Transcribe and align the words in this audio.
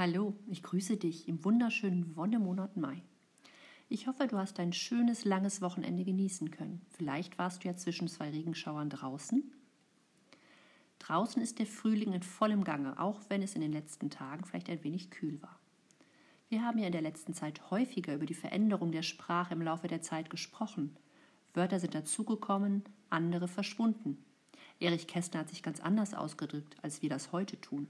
Hallo, 0.00 0.34
ich 0.46 0.62
grüße 0.62 0.96
dich 0.96 1.28
im 1.28 1.44
wunderschönen 1.44 2.16
Wonnemonat 2.16 2.74
Mai. 2.74 3.02
Ich 3.90 4.06
hoffe, 4.06 4.26
du 4.28 4.38
hast 4.38 4.58
ein 4.58 4.72
schönes, 4.72 5.26
langes 5.26 5.60
Wochenende 5.60 6.04
genießen 6.04 6.50
können. 6.50 6.80
Vielleicht 6.88 7.36
warst 7.36 7.62
du 7.62 7.68
ja 7.68 7.76
zwischen 7.76 8.08
zwei 8.08 8.30
Regenschauern 8.30 8.88
draußen. 8.88 9.52
Draußen 11.00 11.42
ist 11.42 11.58
der 11.58 11.66
Frühling 11.66 12.14
in 12.14 12.22
vollem 12.22 12.64
Gange, 12.64 12.98
auch 12.98 13.20
wenn 13.28 13.42
es 13.42 13.54
in 13.54 13.60
den 13.60 13.74
letzten 13.74 14.08
Tagen 14.08 14.46
vielleicht 14.46 14.70
ein 14.70 14.82
wenig 14.84 15.10
kühl 15.10 15.42
war. 15.42 15.60
Wir 16.48 16.62
haben 16.62 16.78
ja 16.78 16.86
in 16.86 16.92
der 16.92 17.02
letzten 17.02 17.34
Zeit 17.34 17.70
häufiger 17.70 18.14
über 18.14 18.24
die 18.24 18.32
Veränderung 18.32 18.92
der 18.92 19.02
Sprache 19.02 19.52
im 19.52 19.60
Laufe 19.60 19.86
der 19.86 20.00
Zeit 20.00 20.30
gesprochen. 20.30 20.96
Wörter 21.52 21.78
sind 21.78 21.94
dazugekommen, 21.94 22.84
andere 23.10 23.48
verschwunden. 23.48 24.16
Erich 24.78 25.06
Kästner 25.06 25.40
hat 25.40 25.50
sich 25.50 25.62
ganz 25.62 25.78
anders 25.78 26.14
ausgedrückt, 26.14 26.78
als 26.80 27.02
wir 27.02 27.10
das 27.10 27.32
heute 27.32 27.60
tun. 27.60 27.86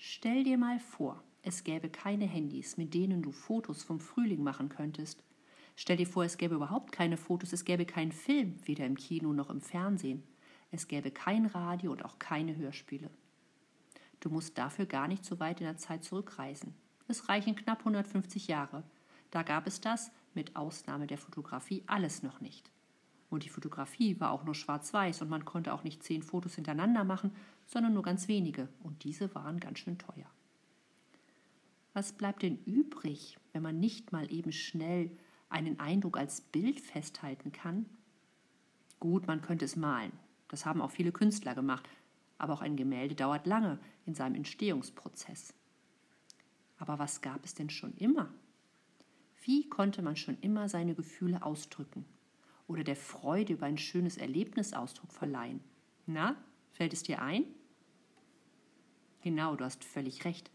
Stell 0.00 0.44
dir 0.44 0.58
mal 0.58 0.78
vor, 0.78 1.24
es 1.42 1.64
gäbe 1.64 1.88
keine 1.88 2.24
Handys, 2.24 2.76
mit 2.76 2.94
denen 2.94 3.20
du 3.20 3.32
Fotos 3.32 3.82
vom 3.82 3.98
Frühling 3.98 4.44
machen 4.44 4.68
könntest. 4.68 5.24
Stell 5.74 5.96
dir 5.96 6.06
vor, 6.06 6.22
es 6.22 6.38
gäbe 6.38 6.54
überhaupt 6.54 6.92
keine 6.92 7.16
Fotos, 7.16 7.52
es 7.52 7.64
gäbe 7.64 7.84
keinen 7.84 8.12
Film, 8.12 8.60
weder 8.64 8.86
im 8.86 8.96
Kino 8.96 9.32
noch 9.32 9.50
im 9.50 9.60
Fernsehen. 9.60 10.22
Es 10.70 10.86
gäbe 10.86 11.10
kein 11.10 11.46
Radio 11.46 11.90
und 11.90 12.04
auch 12.04 12.20
keine 12.20 12.56
Hörspiele. 12.56 13.10
Du 14.20 14.30
musst 14.30 14.56
dafür 14.56 14.86
gar 14.86 15.08
nicht 15.08 15.24
so 15.24 15.40
weit 15.40 15.60
in 15.60 15.66
der 15.66 15.78
Zeit 15.78 16.04
zurückreisen. 16.04 16.76
Es 17.08 17.28
reichen 17.28 17.56
knapp 17.56 17.80
150 17.80 18.46
Jahre. 18.46 18.84
Da 19.32 19.42
gab 19.42 19.66
es 19.66 19.80
das, 19.80 20.12
mit 20.32 20.54
Ausnahme 20.54 21.08
der 21.08 21.18
Fotografie, 21.18 21.82
alles 21.88 22.22
noch 22.22 22.40
nicht. 22.40 22.70
Und 23.30 23.44
die 23.44 23.50
Fotografie 23.50 24.18
war 24.20 24.30
auch 24.30 24.44
nur 24.44 24.54
schwarz-weiß 24.54 25.20
und 25.22 25.28
man 25.28 25.44
konnte 25.44 25.74
auch 25.74 25.84
nicht 25.84 26.02
zehn 26.02 26.22
Fotos 26.22 26.54
hintereinander 26.54 27.04
machen, 27.04 27.32
sondern 27.66 27.92
nur 27.92 28.02
ganz 28.02 28.26
wenige. 28.28 28.68
Und 28.82 29.04
diese 29.04 29.34
waren 29.34 29.60
ganz 29.60 29.80
schön 29.80 29.98
teuer. 29.98 30.30
Was 31.92 32.12
bleibt 32.12 32.42
denn 32.42 32.58
übrig, 32.64 33.38
wenn 33.52 33.62
man 33.62 33.80
nicht 33.80 34.12
mal 34.12 34.32
eben 34.32 34.52
schnell 34.52 35.10
einen 35.50 35.78
Eindruck 35.78 36.16
als 36.16 36.40
Bild 36.40 36.80
festhalten 36.80 37.52
kann? 37.52 37.86
Gut, 38.98 39.26
man 39.26 39.42
könnte 39.42 39.64
es 39.64 39.76
malen. 39.76 40.12
Das 40.48 40.64
haben 40.64 40.80
auch 40.80 40.90
viele 40.90 41.12
Künstler 41.12 41.54
gemacht. 41.54 41.88
Aber 42.38 42.54
auch 42.54 42.62
ein 42.62 42.76
Gemälde 42.76 43.14
dauert 43.14 43.46
lange 43.46 43.78
in 44.06 44.14
seinem 44.14 44.36
Entstehungsprozess. 44.36 45.54
Aber 46.78 46.98
was 46.98 47.20
gab 47.20 47.44
es 47.44 47.54
denn 47.54 47.68
schon 47.68 47.94
immer? 47.94 48.32
Wie 49.42 49.68
konnte 49.68 50.02
man 50.02 50.16
schon 50.16 50.38
immer 50.40 50.68
seine 50.68 50.94
Gefühle 50.94 51.42
ausdrücken 51.42 52.04
oder 52.68 52.84
der 52.84 52.96
Freude 52.96 53.54
über 53.54 53.66
ein 53.66 53.78
schönes 53.78 54.16
Erlebnis 54.16 54.74
Ausdruck 54.74 55.12
verleihen. 55.12 55.60
Na, 56.06 56.36
fällt 56.72 56.92
es 56.92 57.02
dir 57.02 57.20
ein? 57.20 57.44
Genau, 59.22 59.56
du 59.56 59.64
hast 59.64 59.82
völlig 59.84 60.24
recht. 60.24 60.50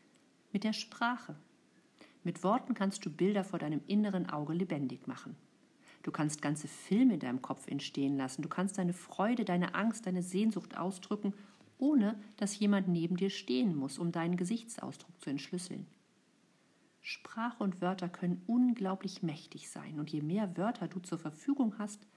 Mit 0.54 0.64
der 0.64 0.74
Sprache. 0.74 1.36
Mit 2.24 2.44
Worten 2.44 2.74
kannst 2.74 3.06
du 3.06 3.10
Bilder 3.10 3.44
vor 3.44 3.60
deinem 3.60 3.82
inneren 3.88 4.30
Auge 4.30 4.54
lebendig 4.54 5.08
machen. 5.08 5.36
Du 6.04 6.12
kannst 6.12 6.42
ganze 6.42 6.68
Filme 6.68 7.16
in 7.16 7.20
deinem 7.20 7.42
Kopf 7.42 7.68
entstehen 7.68 8.18
lassen. 8.18 8.42
Du 8.42 8.50
kannst 8.50 8.78
deine 8.78 8.94
Freude, 8.94 9.46
deine 9.46 9.74
Angst, 9.76 10.06
deine 10.06 10.22
Sehnsucht 10.22 10.78
ausdrücken, 10.78 11.34
ohne 11.78 12.18
dass 12.38 12.60
jemand 12.60 12.88
neben 12.88 13.18
dir 13.18 13.30
stehen 13.30 13.76
muss, 13.76 13.98
um 13.98 14.12
deinen 14.12 14.38
Gesichtsausdruck 14.38 15.20
zu 15.22 15.30
entschlüsseln. 15.30 15.88
Sprache 17.06 17.62
und 17.62 17.82
Wörter 17.82 18.08
können 18.08 18.42
unglaublich 18.48 19.22
mächtig 19.24 19.70
sein, 19.70 20.00
und 20.00 20.10
je 20.10 20.22
mehr 20.22 20.56
Wörter 20.56 20.88
du 20.88 21.00
zur 21.00 21.20
Verfügung 21.20 21.78
hast, 21.78 22.08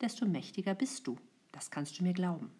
desto 0.00 0.26
mächtiger 0.26 0.74
bist 0.74 1.06
du. 1.06 1.16
Das 1.52 1.70
kannst 1.70 1.98
du 1.98 2.02
mir 2.02 2.12
glauben. 2.12 2.50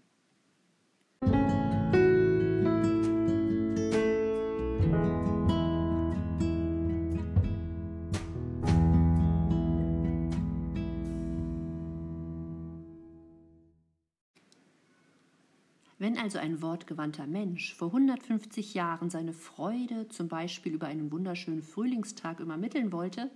Wenn 16.13 16.21
also 16.21 16.39
ein 16.39 16.61
wortgewandter 16.61 17.27
Mensch 17.27 17.75
vor 17.75 17.89
150 17.89 18.75
Jahren 18.75 19.09
seine 19.09 19.33
Freude 19.33 20.09
zum 20.09 20.29
Beispiel 20.29 20.75
über 20.75 20.87
einen 20.87 21.11
wunderschönen 21.11 21.63
Frühlingstag 21.63 22.39
übermitteln 22.39 22.93
wollte, 22.93 23.31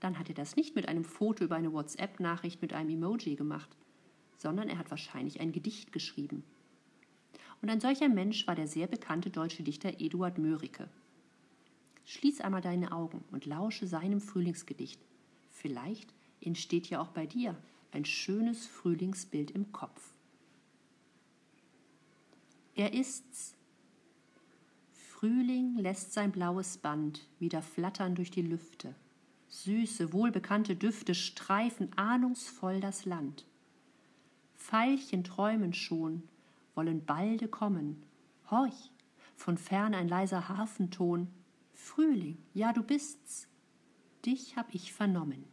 dann 0.00 0.18
hat 0.18 0.28
er 0.28 0.34
das 0.34 0.54
nicht 0.54 0.76
mit 0.76 0.88
einem 0.88 1.04
Foto 1.04 1.44
über 1.44 1.56
eine 1.56 1.72
WhatsApp-Nachricht 1.72 2.60
mit 2.60 2.74
einem 2.74 2.90
Emoji 2.90 3.34
gemacht, 3.34 3.70
sondern 4.36 4.68
er 4.68 4.76
hat 4.76 4.90
wahrscheinlich 4.90 5.40
ein 5.40 5.52
Gedicht 5.52 5.90
geschrieben. 5.90 6.44
Und 7.62 7.70
ein 7.70 7.80
solcher 7.80 8.10
Mensch 8.10 8.46
war 8.46 8.54
der 8.54 8.68
sehr 8.68 8.88
bekannte 8.88 9.30
deutsche 9.30 9.62
Dichter 9.62 9.98
Eduard 9.98 10.36
Mörike. 10.36 10.90
Schließ 12.04 12.42
einmal 12.42 12.60
deine 12.60 12.92
Augen 12.92 13.24
und 13.32 13.46
lausche 13.46 13.86
seinem 13.86 14.20
Frühlingsgedicht. 14.20 15.00
Vielleicht 15.50 16.12
entsteht 16.42 16.90
ja 16.90 17.00
auch 17.00 17.08
bei 17.08 17.24
dir 17.24 17.56
ein 17.90 18.04
schönes 18.04 18.66
Frühlingsbild 18.66 19.50
im 19.50 19.72
Kopf. 19.72 20.12
Er 22.78 22.94
ist's. 22.94 23.56
Frühling 24.92 25.76
lässt 25.78 26.12
sein 26.12 26.30
blaues 26.30 26.78
Band 26.78 27.26
wieder 27.40 27.60
flattern 27.60 28.14
durch 28.14 28.30
die 28.30 28.42
Lüfte. 28.42 28.94
Süße, 29.48 30.12
wohlbekannte 30.12 30.76
Düfte 30.76 31.16
streifen 31.16 31.90
ahnungsvoll 31.96 32.78
das 32.78 33.04
Land. 33.04 33.44
Veilchen 34.54 35.24
träumen 35.24 35.74
schon, 35.74 36.22
wollen 36.76 37.04
balde 37.04 37.48
kommen. 37.48 38.00
Horch, 38.48 38.92
von 39.34 39.58
fern 39.58 39.92
ein 39.92 40.06
leiser 40.06 40.48
Harfenton. 40.48 41.26
Frühling, 41.74 42.38
ja 42.54 42.72
du 42.72 42.84
bist's, 42.84 43.48
dich 44.24 44.56
hab 44.56 44.72
ich 44.72 44.92
vernommen. 44.92 45.44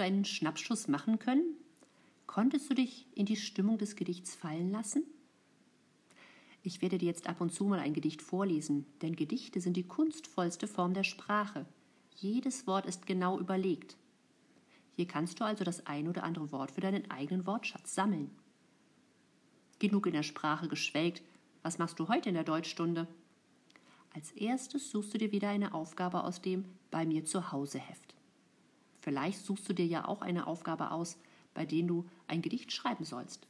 Du 0.00 0.04
einen 0.04 0.24
Schnappschuss 0.24 0.88
machen 0.88 1.18
können? 1.18 1.56
Konntest 2.26 2.70
du 2.70 2.74
dich 2.74 3.06
in 3.14 3.26
die 3.26 3.36
Stimmung 3.36 3.78
des 3.78 3.96
Gedichts 3.96 4.34
fallen 4.34 4.70
lassen? 4.70 5.04
Ich 6.62 6.82
werde 6.82 6.98
dir 6.98 7.06
jetzt 7.06 7.26
ab 7.26 7.40
und 7.40 7.52
zu 7.52 7.64
mal 7.64 7.78
ein 7.78 7.94
Gedicht 7.94 8.22
vorlesen, 8.22 8.86
denn 9.02 9.16
Gedichte 9.16 9.60
sind 9.60 9.76
die 9.76 9.86
kunstvollste 9.86 10.66
Form 10.66 10.94
der 10.94 11.04
Sprache. 11.04 11.66
Jedes 12.16 12.66
Wort 12.66 12.86
ist 12.86 13.06
genau 13.06 13.38
überlegt. 13.38 13.96
Hier 14.96 15.06
kannst 15.06 15.40
du 15.40 15.44
also 15.44 15.64
das 15.64 15.86
ein 15.86 16.08
oder 16.08 16.24
andere 16.24 16.52
Wort 16.52 16.70
für 16.70 16.80
deinen 16.80 17.10
eigenen 17.10 17.46
Wortschatz 17.46 17.94
sammeln. 17.94 18.30
Genug 19.78 20.06
in 20.06 20.12
der 20.12 20.22
Sprache 20.22 20.68
geschwelgt. 20.68 21.22
Was 21.62 21.78
machst 21.78 21.98
du 21.98 22.08
heute 22.08 22.28
in 22.28 22.34
der 22.34 22.44
Deutschstunde? 22.44 23.06
Als 24.14 24.32
erstes 24.32 24.90
suchst 24.90 25.14
du 25.14 25.18
dir 25.18 25.32
wieder 25.32 25.48
eine 25.48 25.72
Aufgabe 25.72 26.24
aus 26.24 26.42
dem 26.42 26.64
Bei 26.90 27.06
mir 27.06 27.24
zu 27.24 27.52
Hause 27.52 27.78
Heft. 27.78 28.09
Vielleicht 29.00 29.44
suchst 29.44 29.68
du 29.68 29.72
dir 29.72 29.86
ja 29.86 30.06
auch 30.06 30.22
eine 30.22 30.46
Aufgabe 30.46 30.90
aus, 30.90 31.18
bei 31.54 31.64
der 31.64 31.82
du 31.82 32.06
ein 32.28 32.42
Gedicht 32.42 32.72
schreiben 32.72 33.04
sollst. 33.04 33.46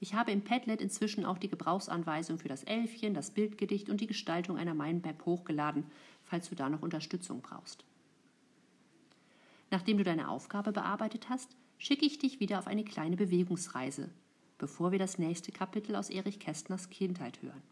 Ich 0.00 0.14
habe 0.14 0.32
im 0.32 0.42
Padlet 0.42 0.80
inzwischen 0.80 1.24
auch 1.24 1.38
die 1.38 1.48
Gebrauchsanweisung 1.48 2.38
für 2.38 2.48
das 2.48 2.64
Elfchen, 2.64 3.14
das 3.14 3.30
Bildgedicht 3.30 3.88
und 3.88 4.00
die 4.00 4.08
Gestaltung 4.08 4.56
einer 4.56 4.74
Mindmap 4.74 5.24
hochgeladen, 5.24 5.84
falls 6.24 6.48
du 6.48 6.56
da 6.56 6.68
noch 6.68 6.82
Unterstützung 6.82 7.40
brauchst. 7.40 7.84
Nachdem 9.70 9.98
du 9.98 10.04
deine 10.04 10.28
Aufgabe 10.28 10.72
bearbeitet 10.72 11.28
hast, 11.28 11.56
schicke 11.78 12.04
ich 12.04 12.18
dich 12.18 12.40
wieder 12.40 12.58
auf 12.58 12.66
eine 12.66 12.84
kleine 12.84 13.16
Bewegungsreise, 13.16 14.10
bevor 14.58 14.92
wir 14.92 14.98
das 14.98 15.18
nächste 15.18 15.52
Kapitel 15.52 15.96
aus 15.96 16.10
Erich 16.10 16.40
Kästners 16.40 16.90
Kindheit 16.90 17.40
hören. 17.42 17.62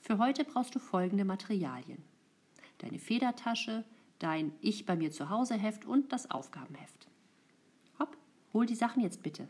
Für 0.00 0.18
heute 0.18 0.44
brauchst 0.44 0.74
du 0.74 0.78
folgende 0.78 1.24
Materialien. 1.24 2.02
Deine 2.78 2.98
Federtasche, 2.98 3.84
dein 4.18 4.52
Ich 4.60 4.84
bei 4.86 4.96
mir 4.96 5.10
zu 5.10 5.30
Hause 5.30 5.54
Heft 5.54 5.84
und 5.84 6.12
das 6.12 6.30
Aufgabenheft. 6.30 7.08
Hopp, 7.98 8.16
hol 8.52 8.66
die 8.66 8.74
Sachen 8.74 9.02
jetzt 9.02 9.22
bitte. 9.22 9.48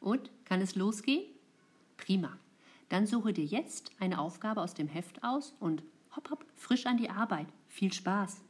Und 0.00 0.30
kann 0.44 0.60
es 0.60 0.74
losgehen? 0.74 1.24
Prima. 1.96 2.36
Dann 2.90 3.06
suche 3.06 3.32
dir 3.32 3.44
jetzt 3.44 3.92
eine 4.00 4.18
Aufgabe 4.18 4.60
aus 4.60 4.74
dem 4.74 4.88
Heft 4.88 5.22
aus 5.22 5.54
und 5.60 5.84
hopp, 6.16 6.28
hopp, 6.28 6.44
frisch 6.56 6.86
an 6.86 6.96
die 6.96 7.08
Arbeit. 7.08 7.46
Viel 7.68 7.92
Spaß! 7.92 8.42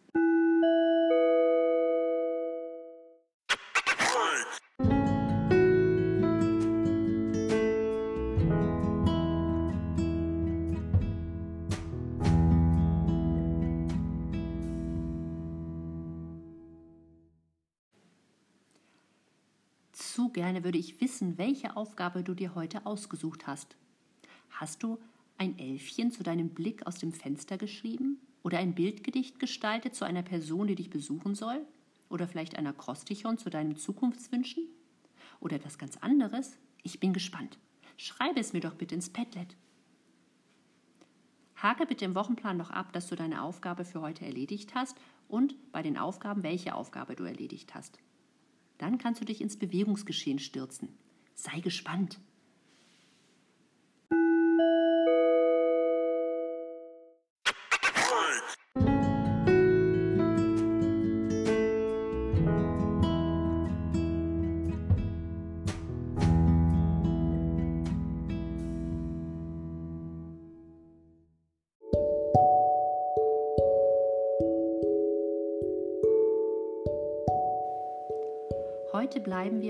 Zu 19.93 20.31
gerne 20.31 20.65
würde 20.65 20.79
ich 20.79 20.99
wissen, 21.03 21.37
welche 21.37 21.77
Aufgabe 21.77 22.23
du 22.23 22.33
dir 22.33 22.55
heute 22.55 22.87
ausgesucht 22.87 23.47
hast. 23.47 23.77
Hast 24.61 24.83
du 24.83 24.99
ein 25.39 25.59
Elfchen 25.59 26.13
zu 26.13 26.23
deinem 26.23 26.51
Blick 26.51 26.87
aus 26.87 26.99
dem 26.99 27.15
Fenster 27.15 27.57
geschrieben? 27.57 28.21
Oder 28.43 28.59
ein 28.59 28.75
Bildgedicht 28.75 29.39
gestaltet 29.39 29.95
zu 29.95 30.05
einer 30.05 30.23
Person, 30.23 30.67
die 30.67 30.75
dich 30.75 30.91
besuchen 30.91 31.35
soll? 31.35 31.65
Oder 32.11 32.29
vielleicht 32.29 32.59
einer 32.59 32.69
Akrostichon 32.69 33.39
zu 33.39 33.49
deinen 33.49 33.77
Zukunftswünschen? 33.77 34.65
Oder 35.41 35.57
etwas 35.57 35.79
ganz 35.79 35.97
anderes? 35.97 36.59
Ich 36.83 37.01
bin 37.01 37.15
gespannt. 37.15 37.59
Schreibe 37.97 38.39
es 38.39 38.53
mir 38.53 38.61
doch 38.61 38.75
bitte 38.75 38.95
ins 38.95 39.09
Padlet. 39.09 39.57
Hake 41.57 41.87
bitte 41.87 42.05
im 42.05 42.15
Wochenplan 42.15 42.59
noch 42.59 42.71
ab, 42.71 42.93
dass 42.93 43.07
du 43.07 43.17
deine 43.17 43.43
Aufgabe 43.43 43.87
für 43.87 44.03
heute 44.03 44.27
erledigt 44.27 44.75
hast 44.75 44.95
und 45.27 45.55
bei 45.73 45.83
den 45.83 45.97
Aufgaben, 45.97 46.43
welche 46.43 46.75
Aufgabe 46.75 47.17
du 47.17 47.25
erledigt 47.25 47.75
hast. 47.75 47.99
Dann 48.77 48.99
kannst 48.99 49.23
du 49.23 49.25
dich 49.25 49.41
ins 49.41 49.57
Bewegungsgeschehen 49.57 50.39
stürzen. 50.39 50.91
Sei 51.35 51.61
gespannt. 51.61 52.21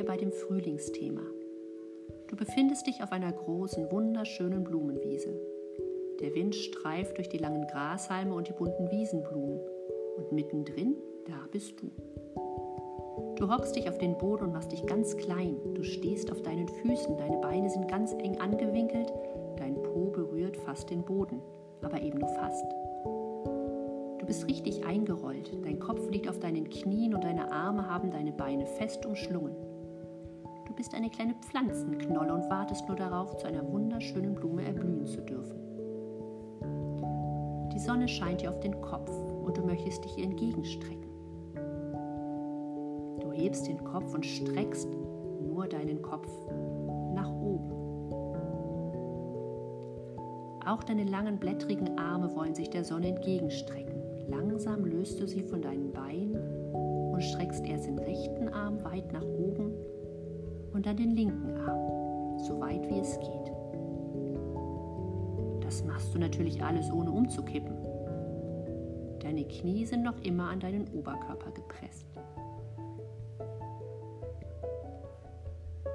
Wir 0.01 0.07
bei 0.07 0.17
dem 0.17 0.33
Frühlingsthema. 0.33 1.21
Du 2.29 2.35
befindest 2.35 2.87
dich 2.87 3.03
auf 3.03 3.13
einer 3.13 3.31
großen, 3.31 3.93
wunderschönen 3.93 4.65
Blumenwiese. 4.65 5.39
Der 6.21 6.35
Wind 6.35 6.55
streift 6.55 7.19
durch 7.19 7.29
die 7.29 7.37
langen 7.37 7.67
Grashalme 7.67 8.33
und 8.35 8.49
die 8.49 8.55
bunten 8.55 8.91
Wiesenblumen. 8.91 9.61
Und 10.17 10.33
mittendrin, 10.33 10.97
da 11.27 11.35
bist 11.53 11.75
du. 11.83 11.91
Du 13.37 13.53
hockst 13.53 13.77
dich 13.77 13.91
auf 13.91 13.99
den 13.99 14.17
Boden 14.17 14.45
und 14.45 14.53
machst 14.55 14.73
dich 14.73 14.87
ganz 14.87 15.15
klein. 15.19 15.57
Du 15.75 15.83
stehst 15.83 16.33
auf 16.33 16.41
deinen 16.41 16.69
Füßen, 16.69 17.19
deine 17.19 17.37
Beine 17.37 17.69
sind 17.69 17.87
ganz 17.87 18.15
eng 18.15 18.41
angewinkelt, 18.41 19.13
dein 19.59 19.75
Po 19.83 20.07
berührt 20.07 20.57
fast 20.57 20.89
den 20.89 21.05
Boden, 21.05 21.43
aber 21.83 22.01
eben 22.01 22.21
nur 22.21 22.31
fast 22.31 22.65
bist 24.31 24.47
richtig 24.47 24.87
eingerollt. 24.87 25.51
Dein 25.65 25.81
Kopf 25.81 26.09
liegt 26.09 26.29
auf 26.29 26.39
deinen 26.39 26.71
Knien 26.71 27.17
und 27.17 27.25
deine 27.25 27.51
Arme 27.51 27.91
haben 27.91 28.13
deine 28.13 28.31
Beine 28.31 28.65
fest 28.65 29.05
umschlungen. 29.05 29.57
Bist 30.81 30.95
eine 30.95 31.11
kleine 31.11 31.35
Pflanzenknolle 31.35 32.33
und 32.33 32.49
wartest 32.49 32.89
nur 32.89 32.97
darauf, 32.97 33.37
zu 33.37 33.47
einer 33.47 33.71
wunderschönen 33.71 34.35
Blume 34.35 34.65
erblühen 34.65 35.05
zu 35.05 35.21
dürfen. 35.21 35.61
Die 37.75 37.79
Sonne 37.79 38.09
scheint 38.09 38.41
dir 38.41 38.49
auf 38.49 38.61
den 38.61 38.81
Kopf 38.81 39.11
und 39.45 39.59
du 39.59 39.63
möchtest 39.67 40.07
dich 40.07 40.17
ihr 40.17 40.25
entgegenstrecken. 40.25 41.11
Du 43.21 43.31
hebst 43.31 43.69
den 43.69 43.85
Kopf 43.85 44.15
und 44.15 44.25
streckst 44.25 44.89
nur 45.43 45.69
deinen 45.69 46.01
Kopf 46.01 46.31
nach 47.13 47.31
oben. 47.31 47.75
Auch 50.65 50.83
deine 50.83 51.05
langen 51.05 51.39
blättrigen 51.39 51.99
Arme 51.99 52.35
wollen 52.35 52.55
sich 52.55 52.71
der 52.71 52.85
Sonne 52.85 53.09
entgegenstrecken. 53.09 54.01
Langsam 54.29 54.87
löst 54.87 55.21
du 55.21 55.27
sie 55.27 55.43
von 55.43 55.61
deinen 55.61 55.93
Beinen 55.93 56.73
und 57.13 57.23
streckst 57.23 57.67
erst 57.67 57.87
den 57.87 57.99
rechten 57.99 58.49
Arm 58.49 58.83
weit 58.83 59.13
nach 59.13 59.27
oben 59.27 59.70
dann 60.83 60.97
den 60.97 61.11
linken 61.11 61.57
Arm, 61.69 62.39
so 62.39 62.61
weit 62.61 62.89
wie 62.89 62.99
es 62.99 63.19
geht. 63.19 63.53
Das 65.63 65.85
machst 65.85 66.15
du 66.15 66.19
natürlich 66.19 66.63
alles 66.63 66.91
ohne 66.91 67.11
umzukippen. 67.11 67.77
Deine 69.21 69.45
Knie 69.45 69.87
sind 69.87 70.03
noch 70.03 70.19
immer 70.23 70.51
an 70.51 70.61
deinen 70.61 70.89
Oberkörper 70.89 71.53
gepresst. 71.53 72.07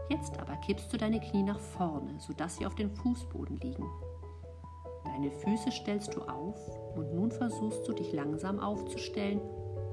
Jetzt 0.09 0.39
aber 0.39 0.55
kippst 0.57 0.93
du 0.93 0.97
deine 0.97 1.19
Knie 1.19 1.43
nach 1.43 1.59
vorne, 1.59 2.19
sodass 2.19 2.57
sie 2.57 2.65
auf 2.65 2.75
dem 2.75 2.91
Fußboden 2.91 3.57
liegen 3.57 3.85
Deine 5.15 5.31
Füße 5.31 5.71
stellst 5.71 6.13
du 6.13 6.21
auf 6.23 6.59
und 6.97 7.13
nun 7.13 7.31
versuchst 7.31 7.87
du 7.87 7.93
dich 7.93 8.11
langsam 8.11 8.59
aufzustellen, 8.59 9.39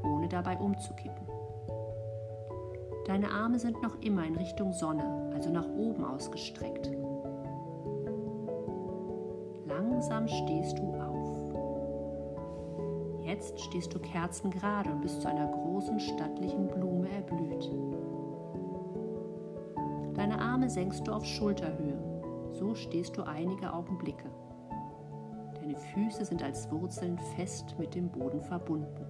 ohne 0.03 0.29
dabei 0.29 0.59
umzukippen. 0.59 1.22
Deine 3.05 3.31
Arme 3.31 3.59
sind 3.59 3.83
noch 3.83 4.01
immer 4.01 4.25
in 4.25 4.37
Richtung 4.37 4.73
Sonne, 4.73 5.31
also 5.35 5.51
nach 5.51 5.69
oben 5.69 6.05
ausgestreckt. 6.05 6.91
Langsam 9.67 10.29
stehst 10.29 10.79
du 10.79 10.95
auf. 10.95 11.23
Jetzt 13.25 13.61
stehst 13.61 13.93
du 13.95 13.99
kerzengerade 13.99 14.91
und 14.91 15.01
bist 15.01 15.21
zu 15.21 15.29
einer 15.29 15.49
großen 15.49 15.99
stattlichen 15.99 16.69
Blume 16.69 17.09
erblüht. 17.09 17.71
Deine 20.15 20.41
Arme 20.41 20.71
senkst 20.71 21.07
du 21.07 21.13
auf 21.13 21.25
Schulterhöhe. 21.25 21.99
So 22.53 22.75
stehst 22.75 23.17
du 23.17 23.23
einige 23.23 23.73
Augenblicke. 23.73 24.31
Deine 25.55 25.77
Füße 25.77 26.25
sind 26.25 26.43
als 26.43 26.71
Wurzeln 26.71 27.19
fest 27.37 27.75
mit 27.79 27.95
dem 27.95 28.09
Boden 28.09 28.43
verbunden. 28.43 29.02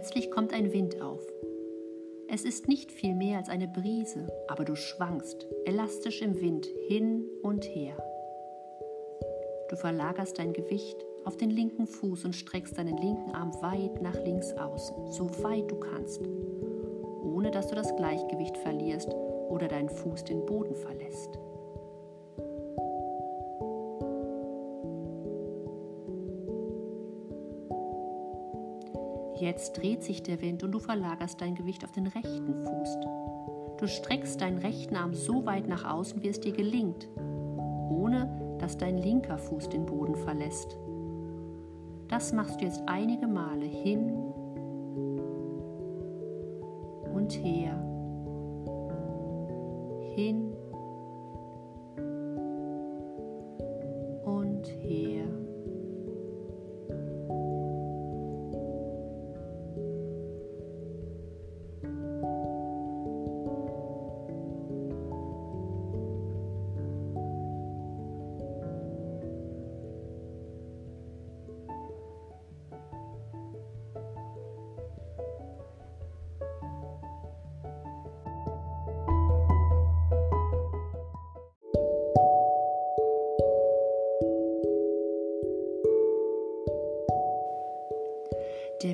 Plötzlich 0.00 0.30
kommt 0.30 0.54
ein 0.54 0.72
Wind 0.72 1.02
auf. 1.02 1.20
Es 2.26 2.46
ist 2.46 2.68
nicht 2.68 2.90
viel 2.90 3.14
mehr 3.14 3.36
als 3.36 3.50
eine 3.50 3.68
Brise, 3.68 4.28
aber 4.48 4.64
du 4.64 4.74
schwankst 4.74 5.46
elastisch 5.66 6.22
im 6.22 6.40
Wind 6.40 6.66
hin 6.88 7.26
und 7.42 7.64
her. 7.64 8.02
Du 9.68 9.76
verlagerst 9.76 10.38
dein 10.38 10.54
Gewicht 10.54 10.96
auf 11.26 11.36
den 11.36 11.50
linken 11.50 11.86
Fuß 11.86 12.24
und 12.24 12.34
streckst 12.34 12.78
deinen 12.78 12.96
linken 12.96 13.32
Arm 13.32 13.52
weit 13.60 14.00
nach 14.00 14.14
links 14.24 14.54
außen, 14.54 15.12
so 15.12 15.28
weit 15.42 15.70
du 15.70 15.78
kannst, 15.78 16.22
ohne 17.22 17.50
dass 17.50 17.68
du 17.68 17.74
das 17.74 17.94
Gleichgewicht 17.94 18.56
verlierst 18.56 19.10
oder 19.50 19.68
deinen 19.68 19.90
Fuß 19.90 20.24
den 20.24 20.46
Boden 20.46 20.76
verlässt. 20.76 21.38
Jetzt 29.40 29.78
dreht 29.78 30.02
sich 30.02 30.22
der 30.22 30.42
Wind 30.42 30.62
und 30.62 30.72
du 30.72 30.78
verlagerst 30.78 31.40
dein 31.40 31.54
Gewicht 31.54 31.82
auf 31.82 31.92
den 31.92 32.06
rechten 32.06 32.54
Fuß. 32.62 32.96
Du 33.78 33.86
streckst 33.86 34.38
deinen 34.42 34.58
rechten 34.58 34.96
Arm 34.96 35.14
so 35.14 35.46
weit 35.46 35.66
nach 35.66 35.90
außen, 35.90 36.22
wie 36.22 36.28
es 36.28 36.40
dir 36.40 36.52
gelingt, 36.52 37.08
ohne 37.88 38.56
dass 38.58 38.76
dein 38.76 38.98
linker 38.98 39.38
Fuß 39.38 39.70
den 39.70 39.86
Boden 39.86 40.14
verlässt. 40.14 40.76
Das 42.08 42.34
machst 42.34 42.60
du 42.60 42.66
jetzt 42.66 42.82
einige 42.84 43.26
Male 43.26 43.64
hin 43.64 44.12
und 47.14 47.32
her, 47.32 47.82
hin 50.14 50.52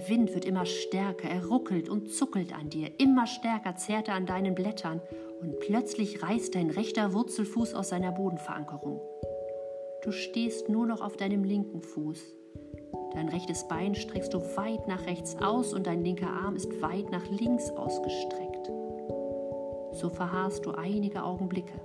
Der 0.06 0.14
Wind 0.14 0.34
wird 0.34 0.44
immer 0.44 0.66
stärker, 0.66 1.28
er 1.28 1.46
ruckelt 1.46 1.88
und 1.88 2.12
zuckelt 2.12 2.54
an 2.54 2.70
dir, 2.70 2.90
immer 3.00 3.26
stärker 3.26 3.74
zerrt 3.74 4.06
er 4.06 4.14
an 4.14 4.24
deinen 4.24 4.54
Blättern 4.54 5.00
und 5.40 5.58
plötzlich 5.58 6.22
reißt 6.22 6.54
dein 6.54 6.70
rechter 6.70 7.12
Wurzelfuß 7.12 7.74
aus 7.74 7.88
seiner 7.88 8.12
Bodenverankerung. 8.12 9.00
Du 10.04 10.12
stehst 10.12 10.68
nur 10.68 10.86
noch 10.86 11.00
auf 11.00 11.16
deinem 11.16 11.42
linken 11.42 11.82
Fuß. 11.82 12.20
Dein 13.14 13.28
rechtes 13.28 13.66
Bein 13.66 13.96
streckst 13.96 14.32
du 14.32 14.38
weit 14.56 14.86
nach 14.86 15.06
rechts 15.06 15.36
aus 15.42 15.74
und 15.74 15.88
dein 15.88 16.04
linker 16.04 16.30
Arm 16.30 16.54
ist 16.54 16.80
weit 16.80 17.10
nach 17.10 17.28
links 17.28 17.70
ausgestreckt. 17.70 18.68
So 19.92 20.10
verharrst 20.10 20.64
du 20.66 20.70
einige 20.70 21.24
Augenblicke. 21.24 21.80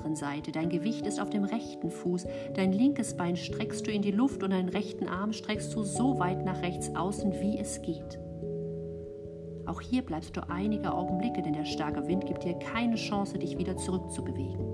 Anderen 0.00 0.16
Seite. 0.16 0.50
Dein 0.50 0.70
Gewicht 0.70 1.06
ist 1.06 1.20
auf 1.20 1.28
dem 1.28 1.44
rechten 1.44 1.90
Fuß. 1.90 2.26
Dein 2.54 2.72
linkes 2.72 3.16
Bein 3.16 3.36
streckst 3.36 3.86
du 3.86 3.90
in 3.90 4.00
die 4.00 4.10
Luft 4.10 4.42
und 4.42 4.50
deinen 4.50 4.70
rechten 4.70 5.08
Arm 5.08 5.32
streckst 5.34 5.74
du 5.74 5.82
so 5.82 6.18
weit 6.18 6.44
nach 6.44 6.62
rechts 6.62 6.94
außen, 6.96 7.32
wie 7.40 7.58
es 7.58 7.82
geht. 7.82 8.18
Auch 9.66 9.82
hier 9.82 10.02
bleibst 10.02 10.36
du 10.36 10.48
einige 10.48 10.92
Augenblicke, 10.92 11.42
denn 11.42 11.52
der 11.52 11.66
starke 11.66 12.06
Wind 12.08 12.26
gibt 12.26 12.44
dir 12.44 12.54
keine 12.54 12.96
Chance, 12.96 13.38
dich 13.38 13.58
wieder 13.58 13.76
zurückzubewegen. 13.76 14.69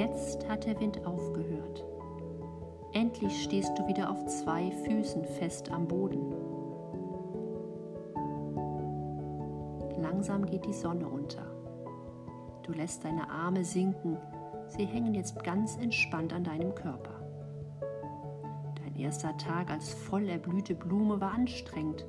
Jetzt 0.00 0.48
hat 0.48 0.64
der 0.64 0.80
Wind 0.80 1.04
aufgehört. 1.04 1.84
Endlich 2.94 3.42
stehst 3.42 3.78
du 3.78 3.86
wieder 3.86 4.10
auf 4.10 4.24
zwei 4.24 4.70
Füßen 4.70 5.26
fest 5.26 5.70
am 5.70 5.86
Boden. 5.86 6.32
Langsam 10.00 10.46
geht 10.46 10.64
die 10.64 10.72
Sonne 10.72 11.06
unter. 11.06 11.44
Du 12.62 12.72
lässt 12.72 13.04
deine 13.04 13.28
Arme 13.28 13.62
sinken. 13.62 14.16
Sie 14.68 14.86
hängen 14.86 15.14
jetzt 15.14 15.44
ganz 15.44 15.76
entspannt 15.76 16.32
an 16.32 16.44
deinem 16.44 16.74
Körper. 16.74 17.20
Dein 18.82 18.96
erster 18.96 19.36
Tag 19.36 19.70
als 19.70 19.92
voll 19.92 20.30
erblühte 20.30 20.74
Blume 20.74 21.20
war 21.20 21.34
anstrengend. 21.34 22.06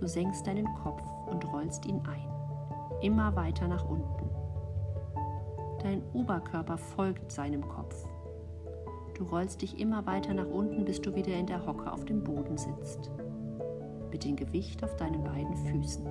Du 0.00 0.06
senkst 0.06 0.46
deinen 0.46 0.74
Kopf 0.82 1.02
und 1.26 1.44
rollst 1.52 1.84
ihn 1.84 2.00
ein. 2.06 3.02
Immer 3.02 3.36
weiter 3.36 3.68
nach 3.68 3.86
unten. 3.86 4.17
Dein 5.82 6.02
Oberkörper 6.12 6.76
folgt 6.76 7.30
seinem 7.30 7.66
Kopf. 7.68 8.04
Du 9.14 9.24
rollst 9.24 9.62
dich 9.62 9.78
immer 9.80 10.06
weiter 10.06 10.34
nach 10.34 10.46
unten, 10.46 10.84
bis 10.84 11.00
du 11.00 11.14
wieder 11.14 11.34
in 11.34 11.46
der 11.46 11.64
Hocke 11.64 11.92
auf 11.92 12.04
dem 12.04 12.24
Boden 12.24 12.58
sitzt. 12.58 13.10
Mit 14.10 14.24
dem 14.24 14.34
Gewicht 14.34 14.82
auf 14.82 14.96
deinen 14.96 15.22
beiden 15.22 15.56
Füßen. 15.56 16.04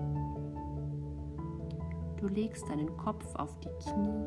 Du 2.17 2.27
legst 2.27 2.67
deinen 2.69 2.95
Kopf 2.95 3.35
auf 3.35 3.59
die 3.59 3.69
Knie 3.83 4.25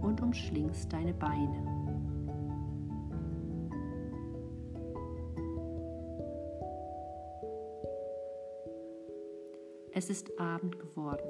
und 0.00 0.20
umschlingst 0.22 0.92
deine 0.92 1.14
Beine. 1.14 1.74
Es 9.92 10.10
ist 10.10 10.38
Abend 10.40 10.78
geworden 10.78 11.28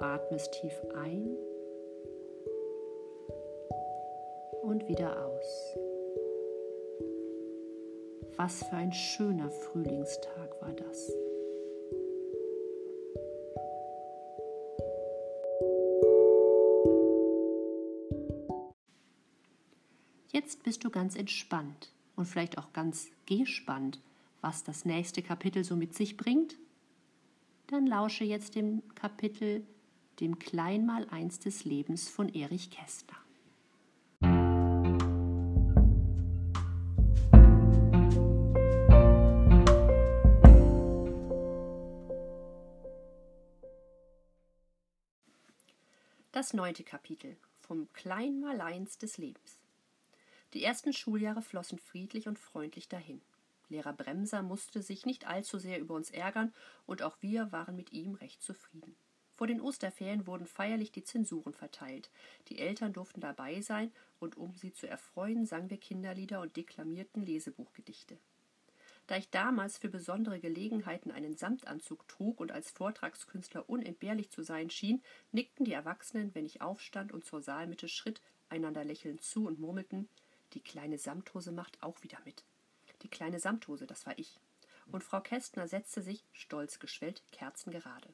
atmest 0.00 0.52
tief 0.52 0.74
ein 0.94 1.36
und 4.62 4.86
wieder 4.88 5.26
aus. 5.26 5.76
Was 8.36 8.62
für 8.64 8.76
ein 8.76 8.92
schöner 8.92 9.50
Frühlingstag 9.50 10.60
war 10.60 10.72
das. 10.72 11.12
Jetzt 20.30 20.62
bist 20.62 20.84
du 20.84 20.90
ganz 20.90 21.16
entspannt 21.16 21.92
und 22.14 22.26
vielleicht 22.26 22.58
auch 22.58 22.72
ganz 22.72 23.08
gespannt, 23.26 24.00
was 24.40 24.62
das 24.62 24.84
nächste 24.84 25.22
Kapitel 25.22 25.64
so 25.64 25.74
mit 25.74 25.94
sich 25.94 26.16
bringt. 26.16 26.56
Dann 27.66 27.86
lausche 27.86 28.24
jetzt 28.24 28.54
dem 28.54 28.82
Kapitel 28.94 29.66
dem 30.20 30.38
Kleinmaleins 30.38 31.38
des 31.38 31.64
Lebens 31.64 32.08
von 32.08 32.28
Erich 32.28 32.70
Kästner. 32.70 33.16
Das 46.32 46.52
neunte 46.52 46.84
Kapitel 46.84 47.36
vom 47.56 47.92
Kleinmaleins 47.92 48.98
des 48.98 49.18
Lebens. 49.18 49.58
Die 50.54 50.62
ersten 50.64 50.92
Schuljahre 50.92 51.42
flossen 51.42 51.78
friedlich 51.78 52.28
und 52.28 52.38
freundlich 52.38 52.88
dahin. 52.88 53.20
Lehrer 53.68 53.92
Bremser 53.92 54.42
musste 54.42 54.82
sich 54.82 55.04
nicht 55.04 55.26
allzu 55.26 55.58
sehr 55.58 55.78
über 55.78 55.94
uns 55.94 56.10
ärgern, 56.10 56.54
und 56.86 57.02
auch 57.02 57.16
wir 57.20 57.52
waren 57.52 57.76
mit 57.76 57.92
ihm 57.92 58.14
recht 58.14 58.42
zufrieden. 58.42 58.96
Vor 59.38 59.46
den 59.46 59.60
Osterferien 59.60 60.26
wurden 60.26 60.48
feierlich 60.48 60.90
die 60.90 61.04
Zensuren 61.04 61.54
verteilt. 61.54 62.10
Die 62.48 62.58
Eltern 62.58 62.92
durften 62.92 63.20
dabei 63.20 63.60
sein, 63.60 63.92
und 64.18 64.36
um 64.36 64.56
sie 64.56 64.72
zu 64.72 64.88
erfreuen, 64.88 65.46
sangen 65.46 65.70
wir 65.70 65.76
Kinderlieder 65.76 66.40
und 66.40 66.56
deklamierten 66.56 67.24
Lesebuchgedichte. 67.24 68.18
Da 69.06 69.16
ich 69.16 69.30
damals 69.30 69.78
für 69.78 69.90
besondere 69.90 70.40
Gelegenheiten 70.40 71.12
einen 71.12 71.36
Samtanzug 71.36 72.08
trug 72.08 72.40
und 72.40 72.50
als 72.50 72.72
Vortragskünstler 72.72 73.70
unentbehrlich 73.70 74.28
zu 74.30 74.42
sein 74.42 74.70
schien, 74.70 75.04
nickten 75.30 75.64
die 75.64 75.72
Erwachsenen, 75.72 76.34
wenn 76.34 76.44
ich 76.44 76.60
aufstand 76.60 77.12
und 77.12 77.24
zur 77.24 77.40
Saalmitte 77.40 77.86
schritt, 77.86 78.20
einander 78.48 78.84
lächelnd 78.84 79.22
zu 79.22 79.46
und 79.46 79.60
murmelten, 79.60 80.08
die 80.54 80.60
kleine 80.60 80.98
Samthose 80.98 81.52
macht 81.52 81.80
auch 81.80 82.02
wieder 82.02 82.18
mit. 82.24 82.42
Die 83.02 83.08
kleine 83.08 83.38
Samthose, 83.38 83.86
das 83.86 84.04
war 84.04 84.18
ich. 84.18 84.40
Und 84.90 85.04
Frau 85.04 85.20
Kästner 85.20 85.68
setzte 85.68 86.02
sich, 86.02 86.24
stolz 86.32 86.80
geschwellt, 86.80 87.22
kerzengerade. 87.30 88.08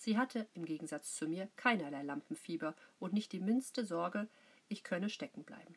Sie 0.00 0.16
hatte, 0.16 0.46
im 0.54 0.64
Gegensatz 0.64 1.14
zu 1.14 1.28
mir, 1.28 1.50
keinerlei 1.56 2.02
Lampenfieber 2.02 2.74
und 3.00 3.12
nicht 3.12 3.32
die 3.32 3.38
minste 3.38 3.84
Sorge, 3.84 4.28
ich 4.70 4.82
könne 4.82 5.10
stecken 5.10 5.44
bleiben. 5.44 5.76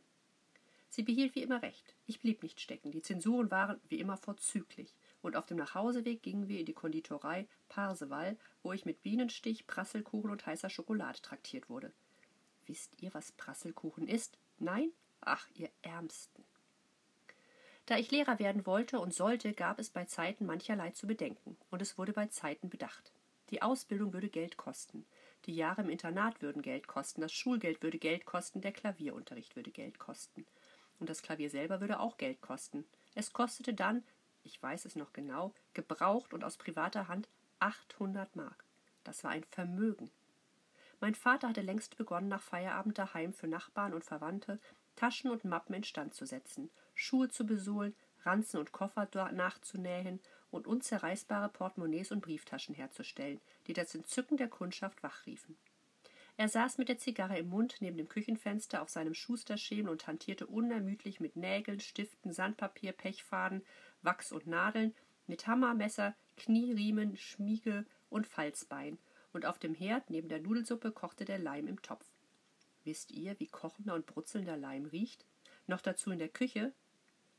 Sie 0.87 1.03
behielt 1.03 1.35
wie 1.35 1.41
immer 1.41 1.61
recht. 1.61 1.93
Ich 2.05 2.21
blieb 2.21 2.41
nicht 2.41 2.61
stecken. 2.61 2.89
Die 2.91 3.01
Zensuren 3.01 3.51
waren 3.51 3.81
wie 3.89 3.99
immer 3.99 4.15
vorzüglich. 4.15 4.95
Und 5.21 5.35
auf 5.35 5.45
dem 5.45 5.57
Nachhauseweg 5.57 6.23
gingen 6.23 6.47
wir 6.47 6.57
in 6.57 6.65
die 6.65 6.73
Konditorei 6.73 7.49
Parseval, 7.67 8.37
wo 8.61 8.71
ich 8.71 8.85
mit 8.85 9.03
Bienenstich, 9.03 9.67
Prasselkuchen 9.67 10.31
und 10.31 10.45
heißer 10.45 10.69
Schokolade 10.69 11.21
traktiert 11.21 11.69
wurde. 11.69 11.91
Wisst 12.65 13.01
ihr, 13.01 13.13
was 13.13 13.33
Prasselkuchen 13.33 14.07
ist? 14.07 14.37
Nein? 14.57 14.93
Ach, 15.19 15.49
ihr 15.53 15.69
Ärmsten. 15.81 16.45
Da 17.87 17.97
ich 17.97 18.09
Lehrer 18.09 18.39
werden 18.39 18.65
wollte 18.65 19.01
und 19.01 19.13
sollte, 19.13 19.51
gab 19.51 19.79
es 19.79 19.89
bei 19.89 20.05
Zeiten 20.05 20.45
mancherlei 20.45 20.91
zu 20.91 21.07
bedenken, 21.07 21.57
und 21.71 21.81
es 21.81 21.97
wurde 21.97 22.13
bei 22.13 22.27
Zeiten 22.27 22.69
bedacht. 22.69 23.11
Die 23.53 23.61
Ausbildung 23.61 24.13
würde 24.13 24.29
Geld 24.29 24.57
kosten. 24.57 25.05
Die 25.45 25.55
Jahre 25.55 25.83
im 25.83 25.89
Internat 25.91 26.41
würden 26.41 26.63
Geld 26.63 26.87
kosten. 26.87 27.21
Das 27.21 27.31
Schulgeld 27.31 27.83
würde 27.83 27.99
Geld 27.99 28.25
kosten. 28.25 28.61
Der 28.61 28.71
Klavierunterricht 28.71 29.55
würde 29.55 29.69
Geld 29.69 29.99
kosten. 29.99 30.47
Und 30.99 31.07
das 31.07 31.21
Klavier 31.21 31.51
selber 31.51 31.79
würde 31.79 31.99
auch 31.99 32.17
Geld 32.17 32.41
kosten. 32.41 32.83
Es 33.13 33.31
kostete 33.31 33.75
dann, 33.75 34.03
ich 34.41 34.59
weiß 34.63 34.85
es 34.85 34.95
noch 34.95 35.13
genau, 35.13 35.53
gebraucht 35.75 36.33
und 36.33 36.43
aus 36.43 36.57
privater 36.57 37.07
Hand 37.07 37.29
800 37.59 38.35
Mark. 38.35 38.65
Das 39.03 39.23
war 39.23 39.29
ein 39.29 39.43
Vermögen. 39.43 40.09
Mein 40.99 41.13
Vater 41.13 41.49
hatte 41.49 41.61
längst 41.61 41.95
begonnen, 41.95 42.29
nach 42.29 42.41
Feierabend 42.41 42.97
daheim 42.97 43.33
für 43.33 43.47
Nachbarn 43.47 43.93
und 43.93 44.03
Verwandte 44.03 44.59
Taschen 44.95 45.29
und 45.29 45.45
Mappen 45.45 45.75
instand 45.75 46.15
zu 46.15 46.25
setzen, 46.25 46.71
Schuhe 46.95 47.29
zu 47.29 47.45
besohlen, 47.45 47.95
Ranzen 48.23 48.59
und 48.59 48.71
Koffer 48.71 49.07
nachzunähen 49.31 50.21
und 50.53 50.67
unzerreißbare 50.67 51.49
Portemonnaies 51.49 52.11
und 52.11 52.21
Brieftaschen 52.21 52.75
herzustellen, 52.75 53.41
die 53.67 53.73
das 53.73 53.95
Entzücken 53.95 54.37
der 54.37 54.47
Kundschaft 54.47 55.01
wachriefen. 55.03 55.57
Er 56.35 56.49
saß 56.49 56.77
mit 56.77 56.89
der 56.89 56.97
Zigarre 56.97 57.37
im 57.37 57.49
Mund 57.49 57.77
neben 57.79 57.97
dem 57.97 58.07
Küchenfenster 58.07 58.81
auf 58.81 58.89
seinem 58.89 59.13
Schusterschemel 59.13 59.91
und 59.91 60.07
hantierte 60.07 60.47
unermüdlich 60.47 61.19
mit 61.19 61.35
Nägeln, 61.35 61.79
Stiften, 61.79 62.33
Sandpapier, 62.33 62.91
Pechfaden, 62.91 63.63
Wachs 64.01 64.31
und 64.31 64.47
Nadeln, 64.47 64.95
mit 65.27 65.45
Hammer, 65.47 65.73
Messer, 65.73 66.15
Knieriemen, 66.37 67.17
Schmiege 67.17 67.85
und 68.09 68.27
Falzbein, 68.27 68.97
und 69.31 69.45
auf 69.45 69.57
dem 69.57 69.73
Herd 69.73 70.09
neben 70.09 70.29
der 70.29 70.41
Nudelsuppe 70.41 70.91
kochte 70.91 71.25
der 71.25 71.39
Leim 71.39 71.67
im 71.67 71.81
Topf. 71.81 72.05
Wisst 72.83 73.11
ihr, 73.11 73.39
wie 73.39 73.47
kochender 73.47 73.95
und 73.95 74.05
brutzelnder 74.05 74.57
Leim 74.57 74.85
riecht? 74.85 75.25
Noch 75.67 75.81
dazu 75.81 76.11
in 76.11 76.19
der 76.19 76.29
Küche? 76.29 76.73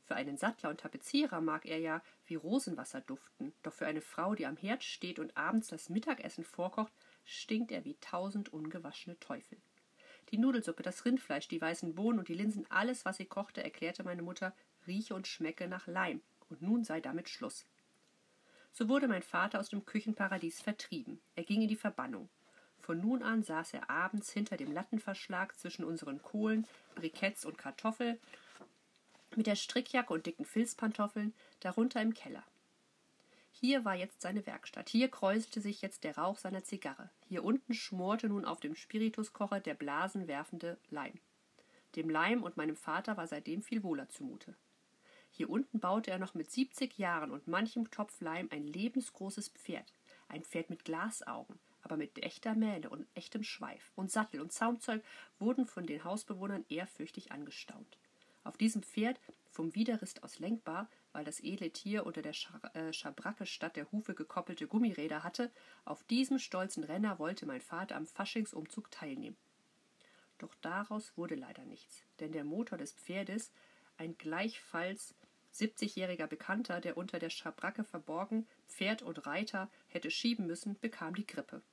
Für 0.05 0.15
einen 0.15 0.37
Sattler 0.37 0.69
und 0.69 0.81
Tapezierer 0.81 1.41
mag 1.41 1.65
er 1.65 1.79
ja 1.79 2.01
wie 2.27 2.35
Rosenwasser 2.35 3.01
duften, 3.01 3.53
doch 3.63 3.73
für 3.73 3.87
eine 3.87 4.01
Frau, 4.01 4.35
die 4.35 4.45
am 4.45 4.55
Herd 4.55 4.83
steht 4.83 5.17
und 5.17 5.35
abends 5.35 5.69
das 5.69 5.89
Mittagessen 5.89 6.43
vorkocht, 6.43 6.93
stinkt 7.23 7.71
er 7.71 7.85
wie 7.85 7.95
tausend 7.95 8.53
ungewaschene 8.53 9.19
Teufel. 9.19 9.57
Die 10.29 10.37
Nudelsuppe, 10.37 10.83
das 10.83 11.05
Rindfleisch, 11.05 11.47
die 11.47 11.59
weißen 11.59 11.95
Bohnen 11.95 12.19
und 12.19 12.27
die 12.27 12.35
Linsen, 12.35 12.69
alles, 12.69 13.03
was 13.03 13.17
sie 13.17 13.25
kochte, 13.25 13.63
erklärte 13.63 14.03
meine 14.03 14.21
Mutter, 14.21 14.55
rieche 14.85 15.15
und 15.15 15.27
schmecke 15.27 15.67
nach 15.67 15.87
Leim, 15.87 16.21
und 16.49 16.61
nun 16.61 16.83
sei 16.83 17.01
damit 17.01 17.27
Schluss. 17.27 17.65
So 18.71 18.87
wurde 18.89 19.07
mein 19.07 19.23
Vater 19.23 19.59
aus 19.59 19.69
dem 19.69 19.85
Küchenparadies 19.85 20.61
vertrieben. 20.61 21.19
Er 21.35 21.43
ging 21.43 21.61
in 21.63 21.67
die 21.67 21.75
Verbannung. 21.75 22.29
Von 22.81 22.99
nun 22.99 23.23
an 23.23 23.41
saß 23.41 23.73
er 23.73 23.89
abends 23.89 24.31
hinter 24.31 24.57
dem 24.57 24.71
Lattenverschlag 24.71 25.57
zwischen 25.57 25.83
unseren 25.83 26.21
Kohlen, 26.21 26.67
Briketts 26.93 27.45
und 27.45 27.57
Kartoffeln, 27.57 28.19
mit 29.37 29.47
der 29.47 29.55
Strickjacke 29.55 30.13
und 30.13 30.25
dicken 30.25 30.45
Filzpantoffeln, 30.45 31.33
darunter 31.59 32.01
im 32.01 32.13
Keller. 32.13 32.43
Hier 33.51 33.85
war 33.85 33.95
jetzt 33.95 34.21
seine 34.21 34.45
Werkstatt. 34.45 34.89
Hier 34.89 35.09
kräuselte 35.09 35.61
sich 35.61 35.81
jetzt 35.81 36.03
der 36.03 36.17
Rauch 36.17 36.37
seiner 36.37 36.63
Zigarre. 36.65 37.09
Hier 37.29 37.43
unten 37.43 37.73
schmorte 37.73 38.27
nun 38.27 38.43
auf 38.43 38.59
dem 38.59 38.75
Spirituskocher 38.75 39.61
der 39.61 39.75
blasenwerfende 39.75 40.77
Leim. 40.89 41.13
Dem 41.95 42.09
Leim 42.09 42.43
und 42.43 42.57
meinem 42.57 42.75
Vater 42.75 43.15
war 43.15 43.27
seitdem 43.27 43.61
viel 43.61 43.81
wohler 43.83 44.09
zumute. 44.09 44.55
Hier 45.31 45.49
unten 45.49 45.79
baute 45.79 46.11
er 46.11 46.19
noch 46.19 46.33
mit 46.33 46.51
siebzig 46.51 46.97
Jahren 46.97 47.31
und 47.31 47.47
manchem 47.47 47.89
Topf 47.91 48.19
Leim 48.19 48.49
ein 48.51 48.67
lebensgroßes 48.67 49.49
Pferd. 49.49 49.93
Ein 50.27 50.43
Pferd 50.43 50.69
mit 50.69 50.83
Glasaugen, 50.83 51.59
aber 51.81 51.97
mit 51.97 52.21
echter 52.23 52.55
Mähne 52.55 52.89
und 52.89 53.07
echtem 53.15 53.43
Schweif. 53.43 53.91
Und 53.95 54.11
Sattel 54.11 54.41
und 54.41 54.51
Zaumzeug 54.51 55.03
wurden 55.39 55.65
von 55.65 55.85
den 55.85 56.03
Hausbewohnern 56.03 56.65
ehrfürchtig 56.67 57.31
angestaunt. 57.31 57.97
Auf 58.45 58.57
diesem 58.57 58.83
Pferd, 58.83 59.19
vom 59.49 59.73
Widerrist 59.73 60.23
aus 60.23 60.39
lenkbar, 60.39 60.87
weil 61.13 61.25
das 61.25 61.39
edle 61.39 61.71
Tier 61.71 62.05
unter 62.05 62.21
der 62.21 62.33
äh, 62.73 62.93
Schabracke 62.93 63.45
statt 63.47 63.75
der 63.75 63.91
Hufe 63.91 64.13
gekoppelte 64.13 64.67
Gummiräder 64.67 65.23
hatte, 65.23 65.51
auf 65.83 66.03
diesem 66.03 66.37
stolzen 66.37 66.83
Renner 66.83 67.17
wollte 67.17 67.47
mein 67.47 67.59
Vater 67.59 67.95
am 67.95 68.05
Faschingsumzug 68.05 68.91
teilnehmen. 68.91 69.35
Doch 70.37 70.53
daraus 70.61 71.17
wurde 71.17 71.33
leider 71.33 71.65
nichts, 71.65 72.03
denn 72.19 72.33
der 72.33 72.43
Motor 72.43 72.77
des 72.77 72.93
Pferdes, 72.93 73.51
ein 73.97 74.15
gleichfalls 74.17 75.15
70-jähriger 75.53 76.27
Bekannter, 76.27 76.81
der 76.81 76.97
unter 76.97 77.17
der 77.17 77.31
Schabracke 77.31 77.83
verborgen 77.83 78.45
Pferd 78.67 79.01
und 79.01 79.25
Reiter 79.25 79.71
hätte 79.87 80.11
schieben 80.11 80.45
müssen, 80.45 80.77
bekam 80.79 81.15
die 81.15 81.25
Grippe. 81.25 81.63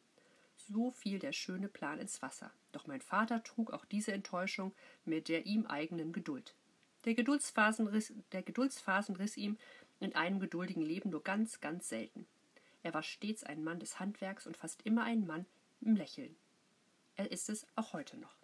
So 0.57 0.91
fiel 0.93 1.19
der 1.19 1.33
schöne 1.33 1.69
Plan 1.69 1.99
ins 1.99 2.23
Wasser. 2.23 2.51
Doch 2.71 2.87
mein 2.87 3.03
Vater 3.03 3.43
trug 3.43 3.73
auch 3.73 3.85
diese 3.85 4.13
Enttäuschung 4.13 4.73
mit 5.05 5.29
der 5.29 5.45
ihm 5.45 5.67
eigenen 5.67 6.13
Geduld. 6.13 6.55
Der 7.05 7.15
Geduldsphasen 7.15 7.89
riss, 7.89 8.13
der 8.31 8.43
Geduldsphasen 8.43 9.17
riss 9.17 9.37
ihm 9.37 9.59
in 9.99 10.15
einem 10.15 10.39
geduldigen 10.39 10.83
Leben 10.83 11.11
nur 11.11 11.23
ganz, 11.23 11.61
ganz 11.61 11.89
selten. 11.89 12.27
Er 12.85 12.95
war 12.95 13.03
stets 13.03 13.43
ein 13.43 13.65
Mann 13.65 13.81
des 13.81 13.99
Handwerks 13.99 14.47
und 14.47 14.57
fast 14.57 14.83
immer 14.83 15.03
ein 15.03 15.27
Mann 15.27 15.47
im 15.81 15.97
Lächeln. 15.97 16.37
Er 17.17 17.31
ist 17.33 17.51
es 17.51 17.67
auch 17.75 17.93
heute 17.93 18.17
noch. 18.19 18.37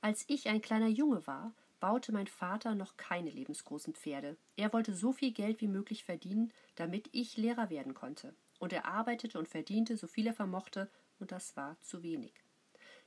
Als 0.00 0.24
ich 0.26 0.48
ein 0.48 0.60
kleiner 0.60 0.88
Junge 0.88 1.24
war, 1.26 1.52
baute 1.80 2.12
mein 2.12 2.26
Vater 2.26 2.74
noch 2.74 2.96
keine 2.96 3.30
lebensgroßen 3.30 3.94
Pferde. 3.94 4.36
Er 4.56 4.72
wollte 4.72 4.94
so 4.94 5.12
viel 5.12 5.32
Geld 5.32 5.60
wie 5.60 5.68
möglich 5.68 6.04
verdienen, 6.04 6.52
damit 6.76 7.08
ich 7.12 7.36
Lehrer 7.36 7.70
werden 7.70 7.94
konnte. 7.94 8.34
Und 8.58 8.72
er 8.72 8.84
arbeitete 8.84 9.38
und 9.38 9.48
verdiente, 9.48 9.96
so 9.96 10.06
viel 10.06 10.26
er 10.26 10.34
vermochte, 10.34 10.90
und 11.18 11.32
das 11.32 11.56
war 11.56 11.80
zu 11.80 12.02
wenig. 12.02 12.34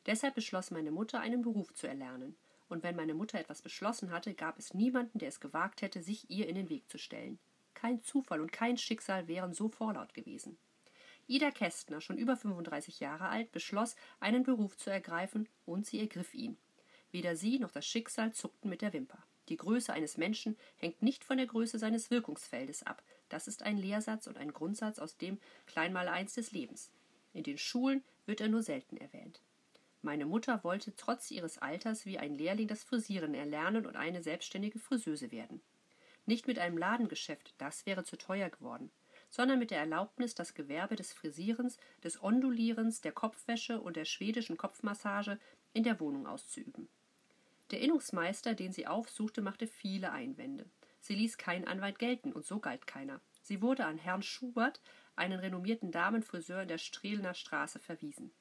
Deshalb 0.05 0.35
beschloss 0.35 0.71
meine 0.71 0.91
Mutter, 0.91 1.19
einen 1.19 1.41
Beruf 1.41 1.73
zu 1.73 1.87
erlernen. 1.87 2.35
Und 2.67 2.83
wenn 2.83 2.95
meine 2.95 3.13
Mutter 3.13 3.39
etwas 3.39 3.61
beschlossen 3.61 4.11
hatte, 4.11 4.33
gab 4.33 4.57
es 4.57 4.73
niemanden, 4.73 5.19
der 5.19 5.29
es 5.29 5.39
gewagt 5.39 5.81
hätte, 5.81 6.01
sich 6.01 6.29
ihr 6.29 6.47
in 6.47 6.55
den 6.55 6.69
Weg 6.69 6.89
zu 6.89 6.97
stellen. 6.97 7.39
Kein 7.73 8.01
Zufall 8.01 8.41
und 8.41 8.51
kein 8.51 8.77
Schicksal 8.77 9.27
wären 9.27 9.53
so 9.53 9.69
vorlaut 9.69 10.13
gewesen. 10.13 10.57
Ida 11.27 11.51
Kästner, 11.51 12.01
schon 12.01 12.17
über 12.17 12.35
35 12.35 12.99
Jahre 12.99 13.29
alt, 13.29 13.51
beschloss, 13.51 13.95
einen 14.19 14.43
Beruf 14.43 14.75
zu 14.75 14.89
ergreifen, 14.89 15.47
und 15.65 15.85
sie 15.85 15.99
ergriff 15.99 16.33
ihn. 16.33 16.57
Weder 17.13 17.35
sie 17.35 17.59
noch 17.59 17.69
das 17.69 17.85
Schicksal 17.85 18.33
zuckten 18.33 18.71
mit 18.71 18.81
der 18.81 18.91
Wimper. 18.91 19.23
Die 19.47 19.55
Größe 19.55 19.93
eines 19.93 20.17
Menschen 20.17 20.57
hängt 20.77 21.03
nicht 21.03 21.23
von 21.23 21.37
der 21.37 21.45
Größe 21.45 21.77
seines 21.77 22.09
Wirkungsfeldes 22.09 22.83
ab. 22.83 23.03
Das 23.29 23.47
ist 23.47 23.61
ein 23.61 23.77
Lehrsatz 23.77 24.25
und 24.25 24.35
ein 24.35 24.51
Grundsatz 24.51 24.97
aus 24.97 25.15
dem 25.15 25.39
Kleinmaleins 25.67 26.33
des 26.33 26.51
Lebens. 26.51 26.91
In 27.31 27.43
den 27.43 27.59
Schulen 27.59 28.03
wird 28.25 28.41
er 28.41 28.49
nur 28.49 28.63
selten 28.63 28.97
erwähnt. 28.97 29.41
Meine 30.01 30.25
Mutter 30.25 30.63
wollte 30.63 30.95
trotz 30.95 31.29
ihres 31.29 31.59
Alters 31.59 32.07
wie 32.07 32.17
ein 32.17 32.33
Lehrling 32.33 32.67
das 32.67 32.83
Frisieren 32.83 33.35
erlernen 33.35 33.85
und 33.85 33.95
eine 33.95 34.23
selbstständige 34.23 34.79
Friseuse 34.79 35.31
werden. 35.31 35.61
Nicht 36.25 36.47
mit 36.47 36.57
einem 36.57 36.79
Ladengeschäft, 36.79 37.53
das 37.59 37.85
wäre 37.85 38.03
zu 38.05 38.17
teuer 38.17 38.49
geworden, 38.49 38.91
sondern 39.29 39.59
mit 39.59 39.69
der 39.69 39.79
Erlaubnis, 39.79 40.33
das 40.33 40.55
Gewerbe 40.55 40.95
des 40.95 41.13
Frisierens, 41.13 41.77
des 42.03 42.23
Ondulierens, 42.23 43.01
der 43.01 43.11
Kopfwäsche 43.11 43.79
und 43.79 43.97
der 43.97 44.05
schwedischen 44.05 44.57
Kopfmassage 44.57 45.37
in 45.73 45.83
der 45.83 45.99
Wohnung 45.99 46.25
auszuüben. 46.25 46.89
Der 47.73 47.81
Innungsmeister, 47.81 48.53
den 48.53 48.71
sie 48.71 48.85
aufsuchte, 48.85 49.41
machte 49.41 49.65
viele 49.65 50.11
Einwände. 50.11 50.67
Sie 50.99 51.15
ließ 51.15 51.39
keinen 51.39 51.67
Anwalt 51.67 51.97
gelten, 51.97 52.31
und 52.31 52.45
so 52.45 52.59
galt 52.59 52.85
keiner. 52.85 53.19
Sie 53.41 53.63
wurde 53.63 53.87
an 53.87 53.97
Herrn 53.97 54.21
Schubert, 54.21 54.79
einen 55.15 55.39
renommierten 55.39 55.91
Damenfriseur 55.91 56.61
in 56.61 56.67
der 56.67 56.77
Strehlener 56.77 57.33
Straße, 57.33 57.79
verwiesen. 57.79 58.31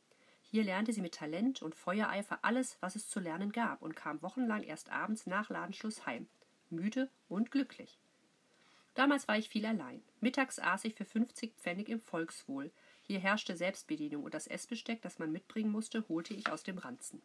Hier 0.43 0.65
lernte 0.65 0.93
sie 0.93 1.01
mit 1.01 1.15
Talent 1.15 1.63
und 1.63 1.75
Feuereifer 1.75 2.41
alles, 2.43 2.77
was 2.81 2.95
es 2.95 3.09
zu 3.09 3.21
lernen 3.21 3.53
gab, 3.53 3.81
und 3.81 3.97
kam 3.97 4.21
wochenlang 4.21 4.65
erst 4.65 4.93
abends 4.93 5.27
nach 5.27 5.49
Ladenschluss 5.49 6.05
heim, 6.05 6.29
müde 6.69 7.09
und 7.31 7.51
glücklich. 7.51 7.99
Damals 8.93 9.29
war 9.29 9.39
ich 9.39 9.49
viel 9.49 9.65
allein. 9.65 10.03
Mittags 10.21 10.59
aß 10.59 10.85
ich 10.85 10.95
für 10.95 11.07
50 11.07 11.55
Pfennig 11.55 11.89
im 11.89 12.01
Volkswohl. 12.01 12.71
Hier 13.01 13.19
herrschte 13.19 13.57
Selbstbedienung 13.57 14.25
und 14.25 14.35
das 14.35 14.47
Essbesteck, 14.47 15.01
das 15.01 15.19
man 15.19 15.33
mitbringen 15.33 15.73
musste, 15.73 16.07
holte 16.11 16.35
ich 16.35 16.53
aus 16.53 16.65
dem 16.65 16.77
Ranzen. 16.77 17.23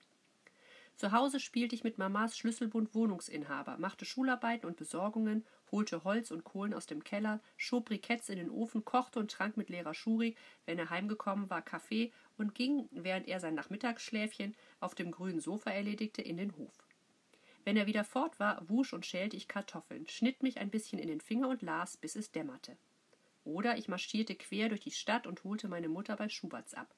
Zu 0.97 1.11
Hause 1.11 1.39
spielte 1.39 1.75
ich 1.75 1.83
mit 1.83 1.99
Mamas 1.99 2.35
Schlüsselbund 2.35 2.95
Wohnungsinhaber, 2.95 3.77
machte 3.77 4.03
Schularbeiten 4.03 4.67
und 4.67 4.77
Besorgungen, 4.77 5.45
holte 5.71 6.03
Holz 6.03 6.31
und 6.31 6.43
Kohlen 6.43 6.73
aus 6.73 6.87
dem 6.87 7.03
Keller, 7.03 7.39
schob 7.55 7.85
Briketts 7.85 8.29
in 8.29 8.37
den 8.37 8.49
Ofen, 8.49 8.83
kochte 8.83 9.19
und 9.19 9.29
trank 9.29 9.57
mit 9.57 9.69
Lehrer 9.69 9.93
Schuri, 9.93 10.35
wenn 10.65 10.79
er 10.79 10.89
heimgekommen 10.89 11.51
war, 11.51 11.61
Kaffee 11.61 12.11
und 12.35 12.55
ging, 12.55 12.89
während 12.89 13.27
er 13.27 13.39
sein 13.39 13.53
Nachmittagsschläfchen 13.53 14.55
auf 14.79 14.95
dem 14.95 15.11
grünen 15.11 15.39
Sofa 15.39 15.69
erledigte, 15.69 16.23
in 16.23 16.37
den 16.37 16.57
Hof. 16.57 16.73
Wenn 17.63 17.77
er 17.77 17.85
wieder 17.85 18.03
fort 18.03 18.39
war, 18.39 18.67
wusch 18.67 18.93
und 18.93 19.05
schälte 19.05 19.37
ich 19.37 19.47
Kartoffeln, 19.47 20.07
schnitt 20.07 20.41
mich 20.41 20.57
ein 20.57 20.71
bisschen 20.71 20.97
in 20.97 21.09
den 21.09 21.21
Finger 21.21 21.49
und 21.49 21.61
las, 21.61 21.97
bis 21.97 22.15
es 22.15 22.31
dämmerte. 22.31 22.75
Oder 23.43 23.77
ich 23.77 23.87
marschierte 23.87 24.33
quer 24.33 24.69
durch 24.69 24.81
die 24.81 24.91
Stadt 24.91 25.27
und 25.27 25.43
holte 25.43 25.67
meine 25.67 25.89
Mutter 25.89 26.15
bei 26.15 26.27
Schuberts 26.27 26.73
ab. 26.73 26.95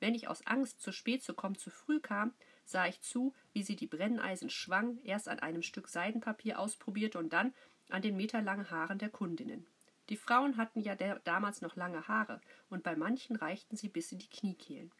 Wenn 0.00 0.14
ich 0.14 0.26
aus 0.26 0.44
Angst, 0.46 0.80
zu 0.80 0.90
spät 0.90 1.22
zu 1.22 1.34
kommen, 1.34 1.56
zu 1.56 1.70
früh 1.70 2.00
kam, 2.00 2.34
sah 2.70 2.86
ich 2.86 3.00
zu, 3.00 3.34
wie 3.52 3.62
sie 3.62 3.76
die 3.76 3.86
Brenneisen 3.86 4.50
schwang, 4.50 4.98
erst 5.04 5.28
an 5.28 5.40
einem 5.40 5.62
Stück 5.62 5.88
Seidenpapier 5.88 6.58
ausprobierte 6.58 7.18
und 7.18 7.32
dann 7.32 7.52
an 7.88 8.02
den 8.02 8.16
meterlangen 8.16 8.70
Haaren 8.70 8.98
der 8.98 9.10
Kundinnen. 9.10 9.66
Die 10.08 10.16
Frauen 10.16 10.56
hatten 10.56 10.80
ja 10.80 10.96
damals 10.96 11.60
noch 11.60 11.76
lange 11.76 12.08
Haare, 12.08 12.40
und 12.68 12.82
bei 12.82 12.96
manchen 12.96 13.36
reichten 13.36 13.76
sie 13.76 13.88
bis 13.88 14.10
in 14.12 14.18
die 14.18 14.28
Kniekehlen. 14.28 14.90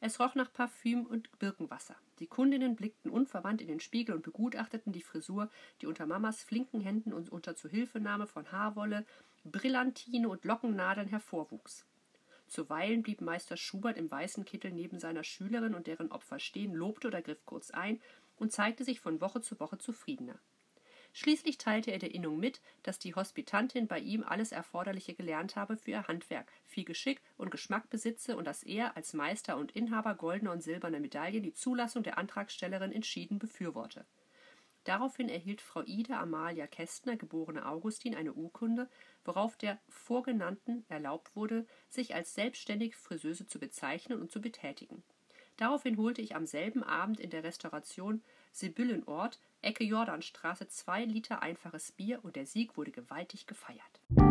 Es 0.00 0.18
roch 0.18 0.34
nach 0.34 0.52
Parfüm 0.52 1.04
und 1.04 1.38
Birkenwasser. 1.38 1.94
Die 2.20 2.26
Kundinnen 2.26 2.74
blickten 2.74 3.10
unverwandt 3.10 3.60
in 3.60 3.68
den 3.68 3.80
Spiegel 3.80 4.14
und 4.14 4.22
begutachteten 4.22 4.92
die 4.92 5.02
Frisur, 5.02 5.50
die 5.80 5.86
unter 5.86 6.06
Mamas 6.06 6.42
flinken 6.42 6.80
Händen 6.80 7.12
und 7.12 7.30
unter 7.30 7.54
Zuhilfenahme 7.54 8.26
von 8.26 8.50
Haarwolle, 8.50 9.04
Brillantine 9.44 10.28
und 10.28 10.44
Lockennadeln 10.44 11.08
hervorwuchs. 11.08 11.84
Zuweilen 12.50 13.02
blieb 13.02 13.20
Meister 13.20 13.56
Schubert 13.56 13.96
im 13.96 14.10
weißen 14.10 14.44
Kittel 14.44 14.72
neben 14.72 14.98
seiner 14.98 15.22
Schülerin 15.22 15.74
und 15.74 15.86
deren 15.86 16.10
Opfer 16.10 16.40
stehen, 16.40 16.74
lobte 16.74 17.06
oder 17.06 17.22
griff 17.22 17.46
kurz 17.46 17.70
ein 17.70 18.00
und 18.36 18.50
zeigte 18.50 18.82
sich 18.82 19.00
von 19.00 19.20
Woche 19.20 19.40
zu 19.40 19.60
Woche 19.60 19.78
zufriedener. 19.78 20.40
Schließlich 21.12 21.58
teilte 21.58 21.92
er 21.92 22.00
der 22.00 22.12
Innung 22.12 22.38
mit, 22.38 22.60
dass 22.82 22.98
die 22.98 23.14
Hospitantin 23.14 23.86
bei 23.86 24.00
ihm 24.00 24.24
alles 24.24 24.50
Erforderliche 24.50 25.14
gelernt 25.14 25.54
habe 25.54 25.76
für 25.76 25.92
ihr 25.92 26.08
Handwerk, 26.08 26.50
viel 26.64 26.84
Geschick 26.84 27.20
und 27.36 27.50
Geschmack 27.52 27.88
besitze 27.88 28.36
und 28.36 28.46
dass 28.46 28.64
er 28.64 28.96
als 28.96 29.12
Meister 29.12 29.56
und 29.56 29.72
Inhaber 29.72 30.14
goldener 30.16 30.50
und 30.50 30.62
silberner 30.62 31.00
Medaillen 31.00 31.44
die 31.44 31.54
Zulassung 31.54 32.02
der 32.02 32.18
Antragstellerin 32.18 32.92
entschieden 32.92 33.38
befürworte. 33.38 34.06
Daraufhin 34.84 35.28
erhielt 35.28 35.60
Frau 35.60 35.82
Ida 35.84 36.20
Amalia 36.20 36.66
Kästner, 36.66 37.16
geborene 37.16 37.66
Augustin, 37.66 38.14
eine 38.14 38.32
Urkunde, 38.32 38.88
worauf 39.24 39.56
der 39.56 39.78
Vorgenannten 39.88 40.84
erlaubt 40.88 41.36
wurde, 41.36 41.66
sich 41.88 42.14
als 42.14 42.34
selbstständige 42.34 42.96
Friseuse 42.96 43.46
zu 43.46 43.58
bezeichnen 43.58 44.20
und 44.20 44.30
zu 44.30 44.40
betätigen. 44.40 45.02
Daraufhin 45.58 45.98
holte 45.98 46.22
ich 46.22 46.34
am 46.34 46.46
selben 46.46 46.82
Abend 46.82 47.20
in 47.20 47.28
der 47.28 47.44
Restauration 47.44 48.22
Sibyllenort, 48.52 49.38
Ecke 49.60 49.84
Jordanstraße, 49.84 50.68
zwei 50.68 51.04
Liter 51.04 51.42
einfaches 51.42 51.92
Bier 51.92 52.24
und 52.24 52.36
der 52.36 52.46
Sieg 52.46 52.78
wurde 52.78 52.92
gewaltig 52.92 53.46
gefeiert. 53.46 54.29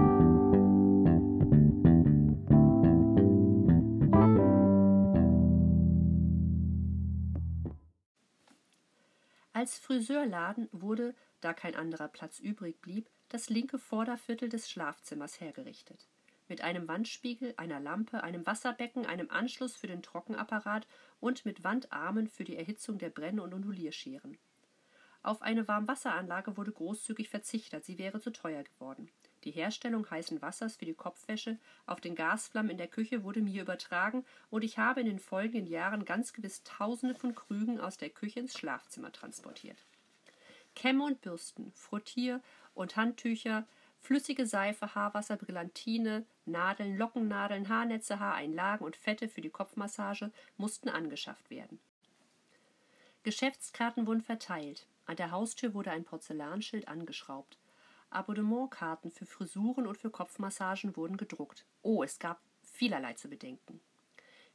Als 9.69 9.77
Friseurladen 9.77 10.67
wurde, 10.71 11.13
da 11.41 11.53
kein 11.53 11.75
anderer 11.75 12.07
Platz 12.07 12.39
übrig 12.39 12.81
blieb, 12.81 13.07
das 13.27 13.51
linke 13.51 13.77
Vorderviertel 13.77 14.49
des 14.49 14.67
Schlafzimmers 14.67 15.39
hergerichtet 15.39 16.07
mit 16.47 16.61
einem 16.61 16.87
Wandspiegel, 16.87 17.53
einer 17.55 17.79
Lampe, 17.79 18.23
einem 18.23 18.47
Wasserbecken, 18.47 19.05
einem 19.05 19.29
Anschluss 19.29 19.75
für 19.75 19.85
den 19.85 20.01
Trockenapparat 20.01 20.87
und 21.19 21.45
mit 21.45 21.63
Wandarmen 21.63 22.27
für 22.27 22.43
die 22.43 22.57
Erhitzung 22.57 22.97
der 22.97 23.11
Brenn- 23.11 23.39
und 23.39 23.53
Ondulierscheren. 23.53 24.39
Auf 25.21 25.43
eine 25.43 25.67
Warmwasseranlage 25.67 26.57
wurde 26.57 26.71
großzügig 26.71 27.29
verzichtet, 27.29 27.85
sie 27.85 27.99
wäre 27.99 28.19
zu 28.19 28.31
teuer 28.31 28.63
geworden. 28.63 29.11
Die 29.43 29.51
Herstellung 29.51 30.09
heißen 30.09 30.41
Wassers 30.41 30.75
für 30.75 30.85
die 30.85 30.93
Kopfwäsche 30.93 31.57
auf 31.85 32.01
den 32.01 32.15
Gasflammen 32.15 32.71
in 32.71 32.77
der 32.77 32.87
Küche 32.87 33.23
wurde 33.23 33.41
mir 33.41 33.61
übertragen, 33.61 34.25
und 34.49 34.63
ich 34.63 34.77
habe 34.77 34.99
in 34.99 35.07
den 35.07 35.19
folgenden 35.19 35.67
Jahren 35.67 36.03
ganz 36.03 36.33
gewiss 36.33 36.63
Tausende 36.63 37.15
von 37.15 37.35
Krügen 37.35 37.79
aus 37.79 37.97
der 37.97 38.09
Küche 38.09 38.41
ins 38.41 38.57
Schlafzimmer 38.57 39.11
transportiert. 39.11 39.85
Kämme 40.75 41.05
und 41.05 41.21
Bürsten, 41.21 41.71
Frottier- 41.73 42.41
und 42.73 42.95
Handtücher, 42.95 43.65
Flüssige 44.01 44.45
Seife, 44.45 44.95
Haarwasser, 44.95 45.35
Brillantine, 45.35 46.25
Nadeln, 46.45 46.97
Lockennadeln, 46.97 47.67
Haarnetze, 47.67 48.19
Haareinlagen 48.19 48.85
und 48.85 48.95
Fette 48.95 49.27
für 49.27 49.41
die 49.41 49.49
Kopfmassage 49.49 50.31
mussten 50.57 50.89
angeschafft 50.89 51.49
werden. 51.49 51.79
Geschäftskarten 53.23 54.07
wurden 54.07 54.21
verteilt. 54.21 54.87
An 55.05 55.17
der 55.17 55.31
Haustür 55.31 55.73
wurde 55.73 55.91
ein 55.91 56.05
Porzellanschild 56.05 56.87
angeschraubt. 56.87 57.57
Abonnementkarten 58.09 59.11
für 59.11 59.25
Frisuren 59.25 59.87
und 59.87 59.97
für 59.97 60.09
Kopfmassagen 60.09 60.95
wurden 60.95 61.17
gedruckt. 61.17 61.65
Oh, 61.81 62.03
es 62.03 62.19
gab 62.19 62.41
vielerlei 62.63 63.13
zu 63.13 63.29
bedenken. 63.29 63.81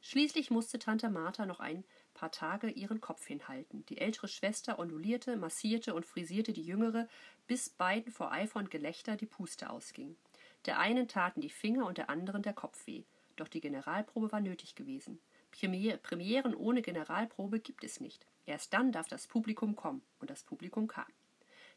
Schließlich 0.01 0.51
musste 0.51 0.77
Tante 0.77 1.09
Martha 1.09 1.45
noch 1.45 1.59
ein 1.59 1.83
paar 2.13 2.31
Tage 2.31 2.69
ihren 2.69 3.01
Kopf 3.01 3.25
hinhalten. 3.25 3.85
Die 3.87 3.97
ältere 3.97 4.27
Schwester 4.27 4.77
ondulierte, 4.77 5.35
massierte 5.35 5.95
und 5.95 6.05
frisierte 6.05 6.53
die 6.53 6.61
jüngere, 6.61 7.07
bis 7.47 7.69
beiden 7.69 8.11
vor 8.11 8.31
Eifer 8.31 8.59
und 8.59 8.69
Gelächter 8.69 9.15
die 9.17 9.25
Puste 9.25 9.69
ausging. 9.69 10.15
Der 10.65 10.79
einen 10.79 11.07
taten 11.07 11.41
die 11.41 11.49
Finger 11.49 11.87
und 11.87 11.97
der 11.97 12.09
anderen 12.09 12.43
der 12.43 12.53
Kopf 12.53 12.85
weh. 12.85 13.03
Doch 13.35 13.47
die 13.47 13.61
Generalprobe 13.61 14.31
war 14.31 14.41
nötig 14.41 14.75
gewesen. 14.75 15.19
Premieren 15.51 16.55
ohne 16.55 16.81
Generalprobe 16.81 17.59
gibt 17.59 17.83
es 17.83 17.99
nicht. 17.99 18.25
Erst 18.45 18.73
dann 18.73 18.91
darf 18.91 19.07
das 19.07 19.27
Publikum 19.27 19.75
kommen. 19.75 20.03
Und 20.19 20.29
das 20.29 20.43
Publikum 20.43 20.87
kam. 20.87 21.05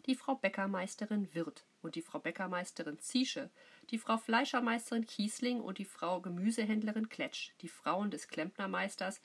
Die 0.09 0.14
Frau 0.14 0.37
Bäckermeisterin 0.37 1.35
Wirt 1.35 1.66
und 1.83 1.94
die 1.94 2.01
Frau 2.01 2.18
Bäckermeisterin 2.18 2.99
Ziesche, 2.99 3.51
die 3.90 3.99
Frau 3.99 4.16
Fleischermeisterin 4.16 5.05
Kiesling 5.05 5.61
und 5.61 5.77
die 5.77 5.85
Frau 5.85 6.23
Gemüsehändlerin 6.23 7.11
Kletsch, 7.11 7.51
die 7.61 7.68
Frauen 7.68 8.11
des 8.11 8.27
Klempnermeisters 8.27 9.21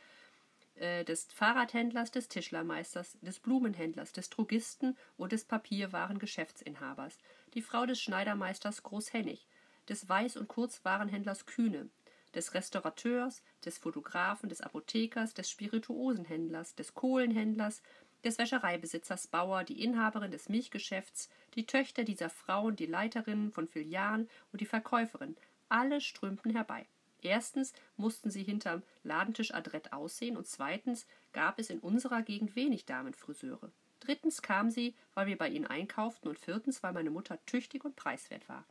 äh, 0.75 1.05
des 1.05 1.23
Fahrradhändlers, 1.31 2.11
des 2.11 2.27
Tischlermeisters, 2.27 3.17
des 3.21 3.39
Blumenhändlers, 3.39 4.11
des 4.11 4.29
Drogisten 4.29 4.97
und 5.15 5.31
des 5.31 5.45
Papierwarengeschäftsinhabers, 5.45 7.17
die 7.53 7.61
Frau 7.61 7.85
des 7.85 8.01
Schneidermeisters 8.01 8.83
Großhennig, 8.83 9.47
des 9.87 10.09
Weiß- 10.09 10.37
und 10.37 10.49
Kurzwarenhändlers 10.49 11.45
Kühne, 11.45 11.91
des 12.35 12.53
Restaurateurs, 12.53 13.41
des 13.63 13.77
Fotografen, 13.77 14.49
des 14.49 14.59
Apothekers, 14.59 15.33
des 15.33 15.49
Spirituosenhändlers, 15.49 16.75
des 16.75 16.93
Kohlenhändlers, 16.93 17.81
des 18.23 18.37
Wäschereibesitzers 18.37 19.27
Bauer, 19.27 19.63
die 19.63 19.83
Inhaberin 19.83 20.31
des 20.31 20.49
Milchgeschäfts, 20.49 21.29
die 21.55 21.65
Töchter 21.65 22.03
dieser 22.03 22.29
Frauen, 22.29 22.75
die 22.75 22.85
Leiterinnen 22.85 23.51
von 23.51 23.67
Filialen 23.67 24.29
und 24.51 24.61
die 24.61 24.65
Verkäuferin, 24.65 25.35
alle 25.69 26.01
strömten 26.01 26.51
herbei. 26.51 26.85
Erstens 27.21 27.73
mussten 27.95 28.29
sie 28.29 28.43
hinterm 28.43 28.83
Ladentisch 29.03 29.53
adrett 29.53 29.93
aussehen 29.93 30.37
und 30.37 30.47
zweitens 30.47 31.07
gab 31.31 31.57
es 31.59 31.69
in 31.69 31.79
unserer 31.79 32.21
Gegend 32.21 32.55
wenig 32.55 32.85
Damenfriseure. 32.85 33.71
Drittens 34.01 34.41
kamen 34.41 34.69
sie, 34.69 34.93
weil 35.13 35.27
wir 35.27 35.37
bei 35.37 35.47
ihnen 35.47 35.65
einkauften 35.65 36.29
und 36.29 36.37
viertens, 36.37 36.83
weil 36.83 36.91
meine 36.91 37.09
Mutter 37.09 37.39
tüchtig 37.45 37.85
und 37.85 37.95
preiswert 37.95 38.49
war. 38.49 38.65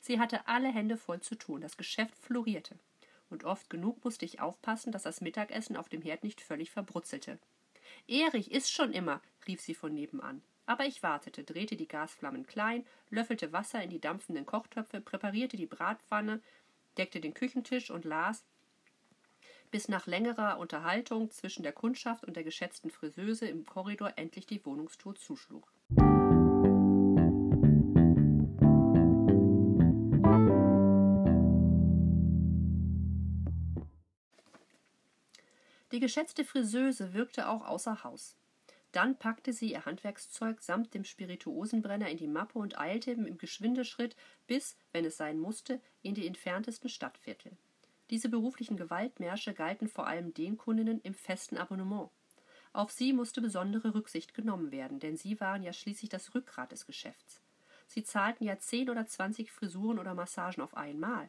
Sie 0.00 0.18
hatte 0.18 0.48
alle 0.48 0.68
Hände 0.68 0.96
voll 0.96 1.20
zu 1.20 1.34
tun, 1.34 1.60
das 1.60 1.76
Geschäft 1.76 2.16
florierte. 2.16 2.78
Und 3.28 3.44
oft 3.44 3.68
genug 3.68 4.02
musste 4.04 4.24
ich 4.24 4.40
aufpassen, 4.40 4.90
dass 4.90 5.02
das 5.02 5.20
Mittagessen 5.20 5.76
auf 5.76 5.90
dem 5.90 6.00
Herd 6.00 6.24
nicht 6.24 6.40
völlig 6.40 6.70
verbrutzelte. 6.70 7.38
Erich 8.06 8.50
ist 8.50 8.70
schon 8.70 8.92
immer, 8.92 9.20
rief 9.46 9.60
sie 9.60 9.74
von 9.74 9.94
nebenan. 9.94 10.42
Aber 10.66 10.84
ich 10.84 11.02
wartete, 11.02 11.44
drehte 11.44 11.76
die 11.76 11.88
Gasflammen 11.88 12.46
klein, 12.46 12.84
löffelte 13.10 13.52
Wasser 13.52 13.82
in 13.82 13.90
die 13.90 14.00
dampfenden 14.00 14.44
Kochtöpfe, 14.44 15.00
präparierte 15.00 15.56
die 15.56 15.66
Bratpfanne, 15.66 16.42
deckte 16.98 17.20
den 17.20 17.32
Küchentisch 17.32 17.90
und 17.90 18.04
las, 18.04 18.44
bis 19.70 19.88
nach 19.88 20.06
längerer 20.06 20.58
Unterhaltung 20.58 21.30
zwischen 21.30 21.62
der 21.62 21.72
Kundschaft 21.72 22.24
und 22.24 22.36
der 22.36 22.44
geschätzten 22.44 22.90
Friseuse 22.90 23.48
im 23.48 23.64
Korridor 23.66 24.12
endlich 24.16 24.46
die 24.46 24.64
Wohnungstour 24.64 25.14
zuschlug. 25.14 25.70
Die 35.98 36.00
geschätzte 36.00 36.44
Friseuse 36.44 37.12
wirkte 37.12 37.48
auch 37.48 37.66
außer 37.66 38.04
Haus. 38.04 38.36
Dann 38.92 39.18
packte 39.18 39.52
sie 39.52 39.72
ihr 39.72 39.84
Handwerkszeug 39.84 40.62
samt 40.62 40.94
dem 40.94 41.02
Spirituosenbrenner 41.02 42.08
in 42.08 42.18
die 42.18 42.28
Mappe 42.28 42.60
und 42.60 42.78
eilte 42.78 43.10
im 43.10 43.36
Geschwindeschritt 43.36 44.14
bis, 44.46 44.76
wenn 44.92 45.04
es 45.04 45.16
sein 45.16 45.40
musste, 45.40 45.80
in 46.02 46.14
die 46.14 46.28
entferntesten 46.28 46.88
Stadtviertel. 46.88 47.56
Diese 48.10 48.28
beruflichen 48.28 48.76
Gewaltmärsche 48.76 49.54
galten 49.54 49.88
vor 49.88 50.06
allem 50.06 50.32
den 50.34 50.56
Kundinnen 50.56 51.00
im 51.00 51.14
festen 51.14 51.58
Abonnement. 51.58 52.10
Auf 52.72 52.92
sie 52.92 53.12
musste 53.12 53.40
besondere 53.40 53.92
Rücksicht 53.92 54.34
genommen 54.34 54.70
werden, 54.70 55.00
denn 55.00 55.16
sie 55.16 55.40
waren 55.40 55.64
ja 55.64 55.72
schließlich 55.72 56.10
das 56.10 56.32
Rückgrat 56.32 56.70
des 56.70 56.86
Geschäfts. 56.86 57.40
Sie 57.88 58.04
zahlten 58.04 58.44
ja 58.44 58.56
zehn 58.56 58.88
oder 58.88 59.08
zwanzig 59.08 59.50
Frisuren 59.50 59.98
oder 59.98 60.14
Massagen 60.14 60.62
auf 60.62 60.76
einmal. 60.76 61.28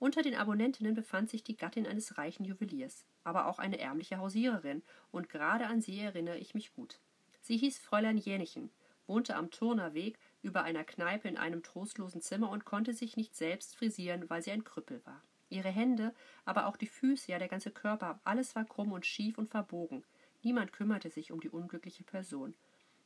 Unter 0.00 0.22
den 0.22 0.36
Abonnentinnen 0.36 0.94
befand 0.94 1.28
sich 1.28 1.42
die 1.42 1.56
Gattin 1.56 1.86
eines 1.86 2.18
reichen 2.18 2.44
Juweliers, 2.44 3.04
aber 3.24 3.46
auch 3.46 3.58
eine 3.58 3.78
ärmliche 3.78 4.18
Hausiererin, 4.18 4.82
und 5.10 5.28
gerade 5.28 5.66
an 5.66 5.80
sie 5.80 5.98
erinnere 5.98 6.38
ich 6.38 6.54
mich 6.54 6.72
gut. 6.72 7.00
Sie 7.40 7.56
hieß 7.56 7.78
Fräulein 7.78 8.16
Jänichen, 8.16 8.70
wohnte 9.08 9.34
am 9.34 9.50
Turnerweg 9.50 10.18
über 10.42 10.62
einer 10.62 10.84
Kneipe 10.84 11.28
in 11.28 11.36
einem 11.36 11.64
trostlosen 11.64 12.20
Zimmer 12.20 12.50
und 12.50 12.64
konnte 12.64 12.92
sich 12.92 13.16
nicht 13.16 13.34
selbst 13.34 13.74
frisieren, 13.74 14.30
weil 14.30 14.42
sie 14.42 14.52
ein 14.52 14.64
Krüppel 14.64 15.04
war. 15.04 15.20
Ihre 15.50 15.70
Hände, 15.70 16.14
aber 16.44 16.66
auch 16.66 16.76
die 16.76 16.86
Füße, 16.86 17.32
ja 17.32 17.38
der 17.38 17.48
ganze 17.48 17.70
Körper, 17.70 18.20
alles 18.22 18.54
war 18.54 18.64
krumm 18.64 18.92
und 18.92 19.06
schief 19.06 19.38
und 19.38 19.50
verbogen. 19.50 20.04
Niemand 20.42 20.72
kümmerte 20.72 21.10
sich 21.10 21.32
um 21.32 21.40
die 21.40 21.48
unglückliche 21.48 22.04
Person. 22.04 22.54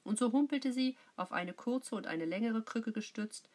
Und 0.04 0.18
so 0.18 0.32
humpelte 0.32 0.72
sie, 0.72 0.96
auf 1.16 1.32
eine 1.32 1.54
kurze 1.54 1.94
und 1.94 2.06
eine 2.06 2.24
längere 2.24 2.62
Krücke 2.62 2.92
gestützt, 2.92 3.48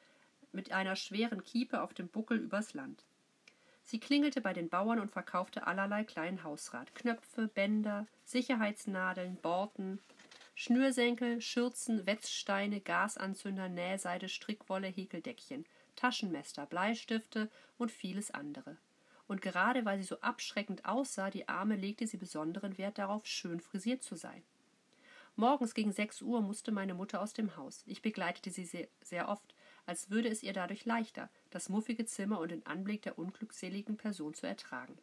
mit 0.53 0.71
einer 0.71 0.95
schweren 0.95 1.43
Kiepe 1.43 1.81
auf 1.81 1.93
dem 1.93 2.07
Buckel 2.07 2.39
übers 2.39 2.73
Land. 2.73 3.03
Sie 3.89 4.01
klingelte 4.01 4.41
bei 4.41 4.51
den 4.51 4.67
Bauern 4.67 4.99
und 4.99 5.11
verkaufte 5.11 5.65
allerlei 5.65 6.03
kleinen 6.03 6.43
Hausrat, 6.43 6.93
Knöpfe, 6.93 7.47
Bänder, 7.47 8.05
Sicherheitsnadeln, 8.25 9.37
Borten, 9.37 10.01
Schnürsenkel, 10.55 11.39
Schürzen, 11.39 12.05
Wetzsteine, 12.05 12.81
Gasanzünder, 12.81 13.69
Nähseide, 13.69 14.27
Strickwolle, 14.27 14.87
Häkeldeckchen, 14.87 15.65
Taschenmesser, 15.95 16.65
Bleistifte 16.65 17.49
und 17.77 17.89
vieles 17.89 18.29
andere. 18.29 18.75
Und 19.25 19.41
gerade 19.41 19.85
weil 19.85 19.99
sie 19.99 20.03
so 20.03 20.19
abschreckend 20.19 20.83
aussah, 20.83 21.29
die 21.29 21.47
Arme 21.47 21.77
legte 21.77 22.07
sie 22.07 22.17
besonderen 22.17 22.77
Wert 22.77 22.97
darauf, 22.97 23.25
schön 23.25 23.61
frisiert 23.61 24.03
zu 24.03 24.17
sein. 24.17 24.43
Morgens 25.37 25.73
gegen 25.73 25.93
sechs 25.93 26.21
Uhr 26.21 26.41
musste 26.41 26.73
meine 26.73 26.93
Mutter 26.93 27.21
aus 27.21 27.31
dem 27.31 27.55
Haus. 27.55 27.85
Ich 27.87 28.01
begleitete 28.01 28.51
sie 28.51 28.65
sehr, 28.65 28.89
sehr 29.01 29.29
oft, 29.29 29.55
als 29.87 30.11
würde 30.11 30.29
es 30.29 30.43
ihr 30.43 30.53
dadurch 30.53 30.85
leichter, 30.85 31.31
das 31.49 31.69
muffige 31.69 32.05
Zimmer 32.05 32.39
und 32.39 32.51
den 32.51 32.65
Anblick 32.67 33.01
der 33.01 33.17
unglückseligen 33.17 33.97
Person 33.97 34.35
zu 34.35 34.45
ertragen. 34.45 34.97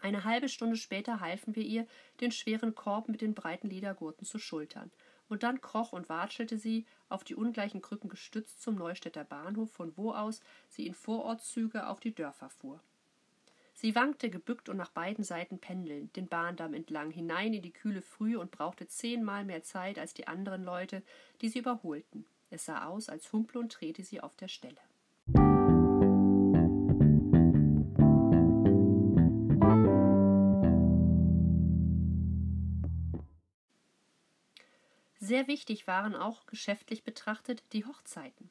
Eine 0.00 0.24
halbe 0.24 0.48
Stunde 0.48 0.76
später 0.76 1.20
halfen 1.20 1.54
wir 1.54 1.64
ihr, 1.64 1.86
den 2.20 2.32
schweren 2.32 2.74
Korb 2.74 3.08
mit 3.08 3.20
den 3.20 3.34
breiten 3.34 3.68
Ledergurten 3.68 4.26
zu 4.26 4.38
schultern, 4.38 4.90
und 5.28 5.42
dann 5.42 5.60
kroch 5.60 5.92
und 5.92 6.08
watschelte 6.08 6.58
sie, 6.58 6.86
auf 7.08 7.24
die 7.24 7.34
ungleichen 7.34 7.82
Krücken 7.82 8.08
gestützt, 8.08 8.62
zum 8.62 8.74
Neustädter 8.74 9.24
Bahnhof, 9.24 9.72
von 9.72 9.96
wo 9.96 10.12
aus 10.12 10.40
sie 10.68 10.86
in 10.86 10.94
Vorortzüge 10.94 11.86
auf 11.86 12.00
die 12.00 12.14
Dörfer 12.14 12.50
fuhr. 12.50 12.80
Sie 13.74 13.94
wankte 13.94 14.30
gebückt 14.30 14.68
und 14.68 14.76
nach 14.76 14.90
beiden 14.90 15.24
Seiten 15.24 15.58
pendelnd, 15.58 16.14
den 16.16 16.28
Bahndamm 16.28 16.74
entlang, 16.74 17.10
hinein 17.10 17.54
in 17.54 17.62
die 17.62 17.72
kühle 17.72 18.02
Frühe 18.02 18.38
und 18.38 18.50
brauchte 18.50 18.86
zehnmal 18.86 19.44
mehr 19.44 19.62
Zeit 19.62 19.98
als 19.98 20.14
die 20.14 20.28
anderen 20.28 20.62
Leute, 20.62 21.02
die 21.40 21.48
sie 21.48 21.60
überholten. 21.60 22.26
Es 22.54 22.66
sah 22.66 22.84
aus, 22.84 23.08
als 23.08 23.32
humple 23.32 23.58
und 23.58 23.72
trete 23.72 24.04
sie 24.04 24.20
auf 24.20 24.36
der 24.36 24.48
Stelle. 24.48 24.76
Sehr 35.18 35.46
wichtig 35.46 35.86
waren 35.86 36.14
auch 36.14 36.44
geschäftlich 36.44 37.04
betrachtet 37.04 37.62
die 37.72 37.86
Hochzeiten. 37.86 38.50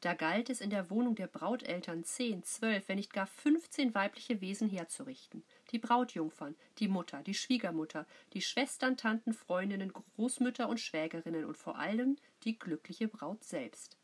Da 0.00 0.14
galt 0.14 0.48
es 0.48 0.60
in 0.60 0.70
der 0.70 0.90
Wohnung 0.90 1.16
der 1.16 1.26
Brauteltern 1.26 2.04
zehn, 2.04 2.44
zwölf, 2.44 2.88
wenn 2.88 2.98
nicht 2.98 3.12
gar 3.12 3.26
fünfzehn 3.26 3.96
weibliche 3.96 4.40
Wesen 4.40 4.68
herzurichten. 4.70 5.42
Die 5.72 5.78
Brautjungfern, 5.80 6.54
die 6.78 6.86
Mutter, 6.86 7.22
die 7.24 7.34
Schwiegermutter, 7.34 8.06
die 8.32 8.40
Schwestern, 8.40 8.96
Tanten, 8.96 9.32
Freundinnen, 9.32 9.92
Großmütter 9.92 10.68
und 10.68 10.78
Schwägerinnen 10.78 11.44
und 11.44 11.56
vor 11.56 11.78
allem 11.78 12.16
die 12.44 12.56
glückliche 12.56 13.08
Braut 13.08 13.42
selbst. 13.42 13.98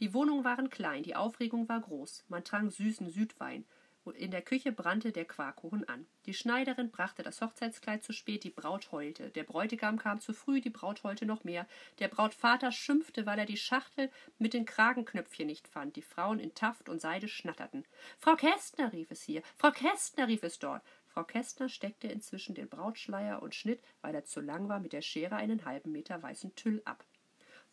Die 0.00 0.12
Wohnungen 0.12 0.44
waren 0.44 0.68
klein, 0.68 1.02
die 1.02 1.16
Aufregung 1.16 1.66
war 1.70 1.80
groß. 1.80 2.26
Man 2.28 2.44
trank 2.44 2.70
süßen 2.70 3.08
Südwein, 3.08 3.64
in 4.14 4.30
der 4.30 4.42
Küche 4.42 4.72
brannte 4.72 5.10
der 5.10 5.24
Quarkkuchen 5.24 5.88
an. 5.88 6.06
Die 6.26 6.34
Schneiderin 6.34 6.90
brachte 6.90 7.22
das 7.22 7.40
Hochzeitskleid 7.40 8.04
zu 8.04 8.12
spät, 8.12 8.44
die 8.44 8.50
Braut 8.50 8.92
heulte. 8.92 9.30
Der 9.30 9.44
Bräutigam 9.44 9.98
kam 9.98 10.20
zu 10.20 10.32
früh, 10.32 10.60
die 10.60 10.70
Braut 10.70 11.02
heulte 11.02 11.26
noch 11.26 11.44
mehr. 11.44 11.66
Der 11.98 12.08
Brautvater 12.08 12.72
schimpfte, 12.72 13.26
weil 13.26 13.38
er 13.38 13.46
die 13.46 13.56
Schachtel 13.56 14.10
mit 14.38 14.54
den 14.54 14.66
Kragenknöpfchen 14.66 15.46
nicht 15.46 15.66
fand. 15.68 15.96
Die 15.96 16.02
Frauen 16.02 16.38
in 16.38 16.54
Taft 16.54 16.88
und 16.88 17.00
Seide 17.00 17.28
schnatterten. 17.28 17.84
Frau 18.18 18.36
Kästner, 18.36 18.92
rief 18.92 19.10
es 19.10 19.22
hier. 19.22 19.42
Frau 19.56 19.70
Kästner, 19.70 20.28
rief 20.28 20.42
es 20.42 20.58
dort. 20.58 20.82
Frau 21.06 21.24
Kästner 21.24 21.68
steckte 21.68 22.08
inzwischen 22.08 22.54
den 22.54 22.68
Brautschleier 22.68 23.42
und 23.42 23.54
schnitt, 23.54 23.80
weil 24.02 24.14
er 24.14 24.24
zu 24.24 24.40
lang 24.40 24.68
war, 24.68 24.80
mit 24.80 24.92
der 24.92 25.02
Schere 25.02 25.36
einen 25.36 25.64
halben 25.64 25.92
Meter 25.92 26.22
weißen 26.22 26.54
Tüll 26.56 26.82
ab. 26.84 27.04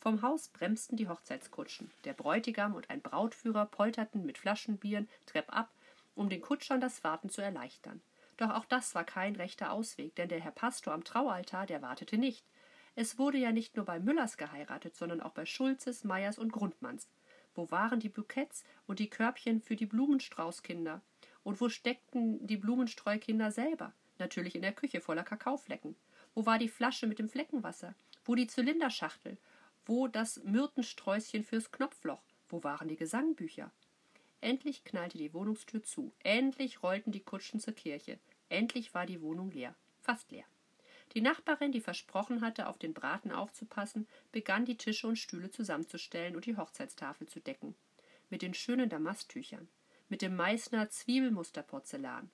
Vom 0.04 0.22
Haus 0.22 0.50
bremsten 0.50 0.98
die 0.98 1.08
Hochzeitskutschen. 1.08 1.90
Der 2.04 2.12
Bräutigam 2.12 2.76
und 2.76 2.90
ein 2.90 3.02
Brautführer 3.02 3.66
polterten 3.66 4.26
mit 4.26 4.38
Flaschenbieren 4.38 5.08
treppab, 5.26 5.70
um 6.16 6.30
den 6.30 6.42
Kutschern 6.42 6.82
das 6.82 7.04
Warten 7.04 7.30
zu 7.30 7.42
erleichtern. 7.42 8.02
Doch 8.38 8.50
auch 8.50 8.66
das 8.66 8.96
war 8.96 9.04
kein 9.04 9.36
rechter 9.36 9.72
Ausweg, 9.72 10.16
denn 10.16 10.30
der 10.30 10.40
Herr 10.40 10.52
Pastor 10.52 10.94
am 10.94 11.04
Traualtar, 11.04 11.66
der 11.66 11.82
wartete 11.82 12.18
nicht. 12.18 12.46
Es 12.96 13.18
wurde 13.18 13.38
ja 13.38 13.52
nicht 13.52 13.76
nur 13.76 13.86
bei 13.86 14.00
Müllers 14.00 14.38
geheiratet, 14.38 14.96
sondern 14.96 15.22
auch 15.22 15.32
bei 15.32 15.46
Schulzes, 15.46 16.04
Meyers 16.04 16.38
und 16.38 16.52
Grundmanns. 16.52 17.10
Wo 17.56 17.70
waren 17.72 18.00
die 18.00 18.10
Bouquets 18.10 18.64
und 18.88 19.00
die 19.00 19.10
Körbchen 19.10 19.62
für 19.62 19.76
die 19.76 19.86
Blumenstraußkinder? 19.86 21.02
Und 21.44 21.62
wo 21.62 21.70
steckten 21.70 22.46
die 22.46 22.58
Blumenstreukinder 22.58 23.52
selber? 23.52 23.94
Natürlich 24.18 24.56
in 24.56 24.62
der 24.62 24.74
Küche 24.74 25.02
voller 25.02 25.24
Kakaoflecken. 25.24 25.96
Wo 26.34 26.46
war 26.46 26.58
die 26.58 26.70
Flasche 26.70 27.08
mit 27.08 27.20
dem 27.20 27.30
Fleckenwasser? 27.30 27.96
Wo 28.24 28.36
die 28.36 28.48
Zylinderschachtel? 28.48 29.38
Wo 29.86 30.08
das 30.08 30.44
Myrtensträußchen 30.44 31.44
fürs 31.44 31.72
Knopfloch? 31.72 32.22
Wo 32.50 32.64
waren 32.64 32.88
die 32.88 32.96
Gesangbücher? 32.96 33.72
Endlich 34.44 34.84
knallte 34.84 35.18
die 35.18 35.34
Wohnungstür 35.34 35.84
zu. 35.84 36.12
Endlich 36.20 36.84
rollten 36.84 37.14
die 37.14 37.22
Kutschen 37.22 37.62
zur 37.62 37.74
Kirche. 37.74 38.20
Endlich 38.50 38.94
war 38.94 39.06
die 39.06 39.22
Wohnung 39.22 39.52
leer. 39.52 39.74
Fast 40.02 40.32
leer. 40.32 40.44
Die 41.14 41.22
Nachbarin, 41.22 41.72
die 41.72 41.80
versprochen 41.80 42.42
hatte, 42.42 42.68
auf 42.68 42.78
den 42.78 42.94
Braten 42.94 43.32
aufzupassen, 43.32 44.06
begann 44.34 44.66
die 44.66 44.76
Tische 44.76 45.08
und 45.08 45.16
Stühle 45.16 45.50
zusammenzustellen 45.50 46.36
und 46.36 46.46
die 46.46 46.58
Hochzeitstafel 46.58 47.26
zu 47.26 47.40
decken. 47.40 47.74
Mit 48.30 48.42
den 48.42 48.54
schönen 48.54 48.90
Damasttüchern. 48.90 49.70
Mit 50.10 50.22
dem 50.22 50.36
Meißner 50.36 50.90
Zwiebelmusterporzellan. 50.90 52.30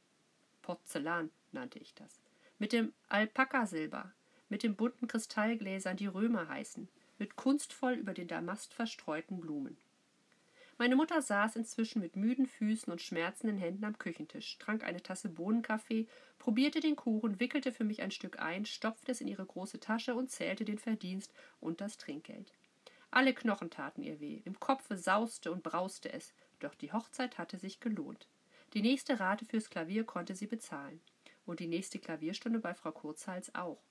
Porzellan 0.64 1.30
nannte 1.52 1.78
ich 1.78 1.94
das. 1.94 2.20
Mit 2.58 2.74
dem 2.74 2.92
Alpakasilber. 3.10 4.12
Mit 4.50 4.64
den 4.64 4.76
bunten 4.76 5.08
Kristallgläsern, 5.08 5.96
die 5.96 6.08
Römer 6.08 6.48
heißen. 6.48 6.90
Mit 7.20 7.36
kunstvoll 7.36 7.94
über 7.94 8.16
den 8.16 8.28
Damast 8.28 8.74
verstreuten 8.74 9.40
Blumen. 9.40 9.78
Meine 10.80 10.96
Mutter 10.96 11.22
saß 11.22 11.58
inzwischen 11.58 12.02
mit 12.02 12.16
müden 12.16 12.48
Füßen 12.48 12.90
und 12.90 13.02
schmerzenden 13.02 13.58
Händen 13.58 13.84
am 13.84 13.98
Küchentisch, 13.98 14.58
trank 14.60 14.86
eine 14.86 15.04
Tasse 15.04 15.28
Bohnenkaffee, 15.28 16.08
probierte 16.38 16.80
den 16.80 16.96
Kuchen, 16.96 17.42
wickelte 17.42 17.74
für 17.74 17.84
mich 17.84 18.02
ein 18.02 18.12
Stück 18.12 18.40
ein, 18.40 18.66
stopfte 18.66 19.12
es 19.12 19.20
in 19.20 19.28
ihre 19.28 19.46
große 19.46 19.82
Tasche 19.82 20.16
und 20.16 20.32
zählte 20.32 20.64
den 20.64 20.80
Verdienst 20.80 21.34
und 21.60 21.82
das 21.82 21.98
Trinkgeld. 21.98 22.54
Alle 23.12 23.34
Knochen 23.34 23.70
taten 23.70 24.04
ihr 24.04 24.22
weh, 24.22 24.42
im 24.46 24.58
Kopfe 24.62 24.96
sauste 24.96 25.52
und 25.52 25.64
brauste 25.64 26.14
es, 26.14 26.34
doch 26.62 26.76
die 26.76 26.94
Hochzeit 26.94 27.38
hatte 27.38 27.58
sich 27.58 27.82
gelohnt. 27.82 28.30
Die 28.74 28.82
nächste 28.82 29.20
Rate 29.20 29.44
fürs 29.44 29.70
Klavier 29.70 30.06
konnte 30.06 30.34
sie 30.34 30.48
bezahlen. 30.48 31.02
Und 31.46 31.60
die 31.60 31.68
nächste 31.68 32.00
Klavierstunde 32.00 32.60
bei 32.60 32.74
Frau 32.74 32.94
Kurzhals 32.94 33.54
auch. 33.54 33.82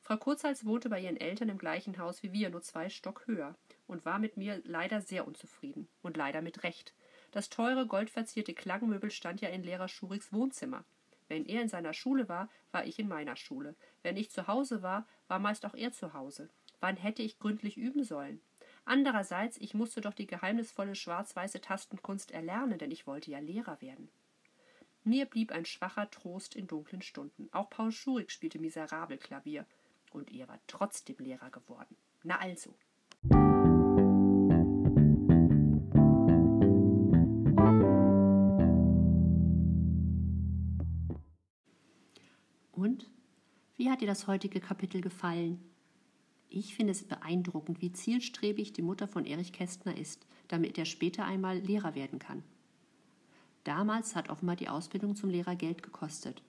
Frau 0.00 0.16
Kurzhals 0.16 0.64
wohnte 0.64 0.88
bei 0.88 0.98
ihren 0.98 1.18
Eltern 1.18 1.50
im 1.50 1.58
gleichen 1.58 1.98
Haus 1.98 2.24
wie 2.24 2.32
wir, 2.32 2.50
nur 2.50 2.62
zwei 2.62 2.88
Stock 2.88 3.28
höher 3.28 3.54
und 3.90 4.04
war 4.04 4.18
mit 4.18 4.36
mir 4.36 4.62
leider 4.64 5.00
sehr 5.00 5.26
unzufrieden. 5.26 5.88
Und 6.02 6.16
leider 6.16 6.42
mit 6.42 6.62
Recht. 6.62 6.94
Das 7.32 7.50
teure, 7.50 7.86
goldverzierte 7.86 8.54
Klangmöbel 8.54 9.10
stand 9.10 9.40
ja 9.40 9.48
in 9.48 9.62
Lehrer 9.62 9.88
Schuriks 9.88 10.32
Wohnzimmer. 10.32 10.84
Wenn 11.28 11.44
er 11.46 11.62
in 11.62 11.68
seiner 11.68 11.92
Schule 11.92 12.28
war, 12.28 12.48
war 12.72 12.86
ich 12.86 12.98
in 12.98 13.08
meiner 13.08 13.36
Schule. 13.36 13.74
Wenn 14.02 14.16
ich 14.16 14.30
zu 14.30 14.46
Hause 14.46 14.82
war, 14.82 15.06
war 15.28 15.38
meist 15.38 15.66
auch 15.66 15.74
er 15.74 15.92
zu 15.92 16.14
Hause. 16.14 16.50
Wann 16.80 16.96
hätte 16.96 17.22
ich 17.22 17.38
gründlich 17.38 17.76
üben 17.76 18.04
sollen? 18.04 18.40
Andererseits, 18.84 19.58
ich 19.58 19.74
musste 19.74 20.00
doch 20.00 20.14
die 20.14 20.26
geheimnisvolle 20.26 20.94
schwarz-weiße 20.94 21.60
Tastenkunst 21.60 22.30
erlernen, 22.30 22.78
denn 22.78 22.90
ich 22.90 23.06
wollte 23.06 23.30
ja 23.30 23.38
Lehrer 23.38 23.80
werden. 23.80 24.08
Mir 25.04 25.26
blieb 25.26 25.52
ein 25.52 25.64
schwacher 25.64 26.10
Trost 26.10 26.54
in 26.54 26.66
dunklen 26.66 27.02
Stunden. 27.02 27.48
Auch 27.52 27.70
Paul 27.70 27.92
Schurig 27.92 28.30
spielte 28.30 28.58
miserabel 28.58 29.18
Klavier. 29.18 29.66
Und 30.12 30.32
er 30.32 30.48
war 30.48 30.58
trotzdem 30.66 31.16
Lehrer 31.18 31.50
geworden. 31.50 31.96
Na 32.22 32.38
also. 32.38 32.74
Wie 43.80 43.88
hat 43.88 44.02
dir 44.02 44.06
das 44.06 44.26
heutige 44.26 44.60
Kapitel 44.60 45.00
gefallen? 45.00 45.58
Ich 46.50 46.74
finde 46.74 46.92
es 46.92 47.02
beeindruckend, 47.02 47.80
wie 47.80 47.90
zielstrebig 47.90 48.74
die 48.74 48.82
Mutter 48.82 49.08
von 49.08 49.24
Erich 49.24 49.54
Kästner 49.54 49.96
ist, 49.96 50.26
damit 50.48 50.76
er 50.76 50.84
später 50.84 51.24
einmal 51.24 51.60
Lehrer 51.60 51.94
werden 51.94 52.18
kann. 52.18 52.42
Damals 53.64 54.14
hat 54.14 54.28
offenbar 54.28 54.56
die 54.56 54.68
Ausbildung 54.68 55.16
zum 55.16 55.30
Lehrer 55.30 55.56
Geld 55.56 55.82
gekostet. 55.82 56.42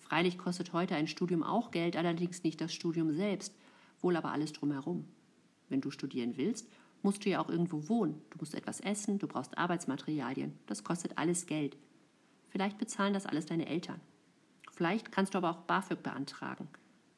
Freilich 0.00 0.36
kostet 0.36 0.74
heute 0.74 0.96
ein 0.96 1.06
Studium 1.06 1.42
auch 1.42 1.70
Geld, 1.70 1.96
allerdings 1.96 2.42
nicht 2.42 2.60
das 2.60 2.74
Studium 2.74 3.10
selbst, 3.14 3.54
wohl 4.02 4.14
aber 4.14 4.30
alles 4.30 4.52
drumherum. 4.52 5.06
Wenn 5.70 5.80
du 5.80 5.90
studieren 5.90 6.36
willst, 6.36 6.68
musst 7.00 7.24
du 7.24 7.30
ja 7.30 7.40
auch 7.42 7.48
irgendwo 7.48 7.88
wohnen. 7.88 8.20
Du 8.28 8.36
musst 8.38 8.54
etwas 8.54 8.80
essen, 8.80 9.18
du 9.18 9.26
brauchst 9.26 9.56
Arbeitsmaterialien. 9.56 10.58
Das 10.66 10.84
kostet 10.84 11.16
alles 11.16 11.46
Geld. 11.46 11.78
Vielleicht 12.50 12.76
bezahlen 12.76 13.14
das 13.14 13.24
alles 13.24 13.46
deine 13.46 13.64
Eltern. 13.64 14.02
Vielleicht 14.80 15.12
kannst 15.12 15.34
du 15.34 15.36
aber 15.36 15.50
auch 15.50 15.58
BAföG 15.58 16.02
beantragen. 16.02 16.66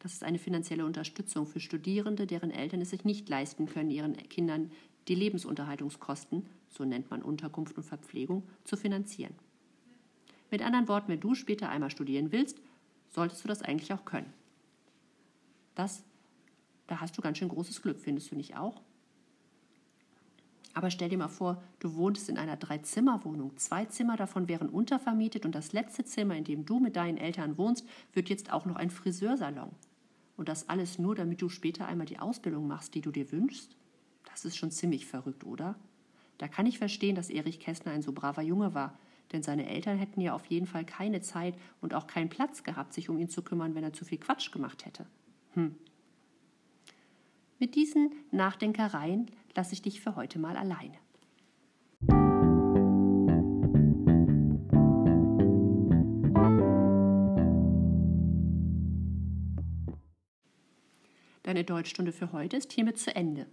Das 0.00 0.14
ist 0.14 0.24
eine 0.24 0.40
finanzielle 0.40 0.84
Unterstützung 0.84 1.46
für 1.46 1.60
Studierende, 1.60 2.26
deren 2.26 2.50
Eltern 2.50 2.80
es 2.80 2.90
sich 2.90 3.04
nicht 3.04 3.28
leisten 3.28 3.66
können, 3.66 3.92
ihren 3.92 4.16
Kindern 4.16 4.72
die 5.06 5.14
Lebensunterhaltungskosten, 5.14 6.44
so 6.68 6.84
nennt 6.84 7.08
man 7.12 7.22
Unterkunft 7.22 7.76
und 7.76 7.84
Verpflegung, 7.84 8.42
zu 8.64 8.76
finanzieren. 8.76 9.32
Mit 10.50 10.60
anderen 10.60 10.88
Worten, 10.88 11.12
wenn 11.12 11.20
du 11.20 11.36
später 11.36 11.68
einmal 11.68 11.92
studieren 11.92 12.32
willst, 12.32 12.60
solltest 13.10 13.44
du 13.44 13.48
das 13.48 13.62
eigentlich 13.62 13.92
auch 13.92 14.04
können. 14.04 14.32
Das, 15.76 16.02
da 16.88 17.00
hast 17.00 17.16
du 17.16 17.22
ganz 17.22 17.38
schön 17.38 17.48
großes 17.48 17.80
Glück, 17.80 18.00
findest 18.00 18.32
du 18.32 18.34
nicht 18.34 18.56
auch? 18.56 18.82
Aber 20.74 20.90
stell 20.90 21.10
dir 21.10 21.18
mal 21.18 21.28
vor, 21.28 21.62
du 21.80 21.94
wohnst 21.94 22.28
in 22.28 22.38
einer 22.38 22.56
Dreizimmerwohnung. 22.56 23.56
Zwei 23.56 23.84
Zimmer 23.84 24.16
davon 24.16 24.48
wären 24.48 24.68
untervermietet 24.68 25.44
und 25.44 25.54
das 25.54 25.72
letzte 25.72 26.04
Zimmer, 26.04 26.36
in 26.36 26.44
dem 26.44 26.64
du 26.64 26.80
mit 26.80 26.96
deinen 26.96 27.18
Eltern 27.18 27.58
wohnst, 27.58 27.86
wird 28.12 28.30
jetzt 28.30 28.52
auch 28.52 28.64
noch 28.64 28.76
ein 28.76 28.90
Friseursalon. 28.90 29.70
Und 30.36 30.48
das 30.48 30.68
alles 30.68 30.98
nur, 30.98 31.14
damit 31.14 31.42
du 31.42 31.48
später 31.48 31.86
einmal 31.86 32.06
die 32.06 32.18
Ausbildung 32.18 32.66
machst, 32.66 32.94
die 32.94 33.02
du 33.02 33.10
dir 33.10 33.30
wünschst? 33.32 33.76
Das 34.24 34.44
ist 34.44 34.56
schon 34.56 34.70
ziemlich 34.70 35.06
verrückt, 35.06 35.44
oder? 35.44 35.76
Da 36.38 36.48
kann 36.48 36.66
ich 36.66 36.78
verstehen, 36.78 37.14
dass 37.14 37.30
Erich 37.30 37.60
Kästner 37.60 37.92
ein 37.92 38.02
so 38.02 38.12
braver 38.12 38.42
Junge 38.42 38.74
war, 38.74 38.98
denn 39.32 39.42
seine 39.42 39.68
Eltern 39.68 39.98
hätten 39.98 40.20
ja 40.20 40.34
auf 40.34 40.46
jeden 40.46 40.66
Fall 40.66 40.84
keine 40.84 41.20
Zeit 41.20 41.54
und 41.80 41.94
auch 41.94 42.06
keinen 42.06 42.30
Platz 42.30 42.64
gehabt, 42.64 42.94
sich 42.94 43.08
um 43.08 43.18
ihn 43.18 43.28
zu 43.28 43.42
kümmern, 43.42 43.74
wenn 43.74 43.84
er 43.84 43.92
zu 43.92 44.04
viel 44.04 44.18
Quatsch 44.18 44.50
gemacht 44.52 44.86
hätte. 44.86 45.06
Hm. 45.54 45.76
Mit 47.58 47.76
diesen 47.76 48.10
Nachdenkereien 48.32 49.30
lasse 49.54 49.74
ich 49.74 49.82
dich 49.82 50.00
für 50.00 50.16
heute 50.16 50.38
mal 50.38 50.56
alleine. 50.56 50.98
Deine 61.42 61.64
Deutschstunde 61.64 62.12
für 62.12 62.32
heute 62.32 62.56
ist 62.56 62.72
hiermit 62.72 62.98
zu 62.98 63.14
Ende. 63.14 63.46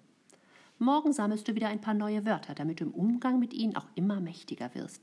Morgen 0.78 1.12
sammelst 1.12 1.48
du 1.48 1.56
wieder 1.56 1.68
ein 1.68 1.82
paar 1.82 1.94
neue 1.94 2.26
Wörter, 2.26 2.56
damit 2.56 2.80
du 2.80 2.86
im 2.86 2.94
Umgang 2.94 3.40
mit 3.40 3.54
ihnen 3.54 3.76
auch 3.76 3.88
immer 3.96 4.22
mächtiger 4.22 4.74
wirst. 4.74 5.02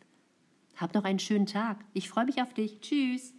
Hab 0.76 0.94
noch 0.94 1.04
einen 1.04 1.18
schönen 1.18 1.46
Tag. 1.46 1.84
Ich 1.92 2.08
freue 2.08 2.24
mich 2.24 2.40
auf 2.40 2.54
dich. 2.54 2.80
Tschüss. 2.80 3.35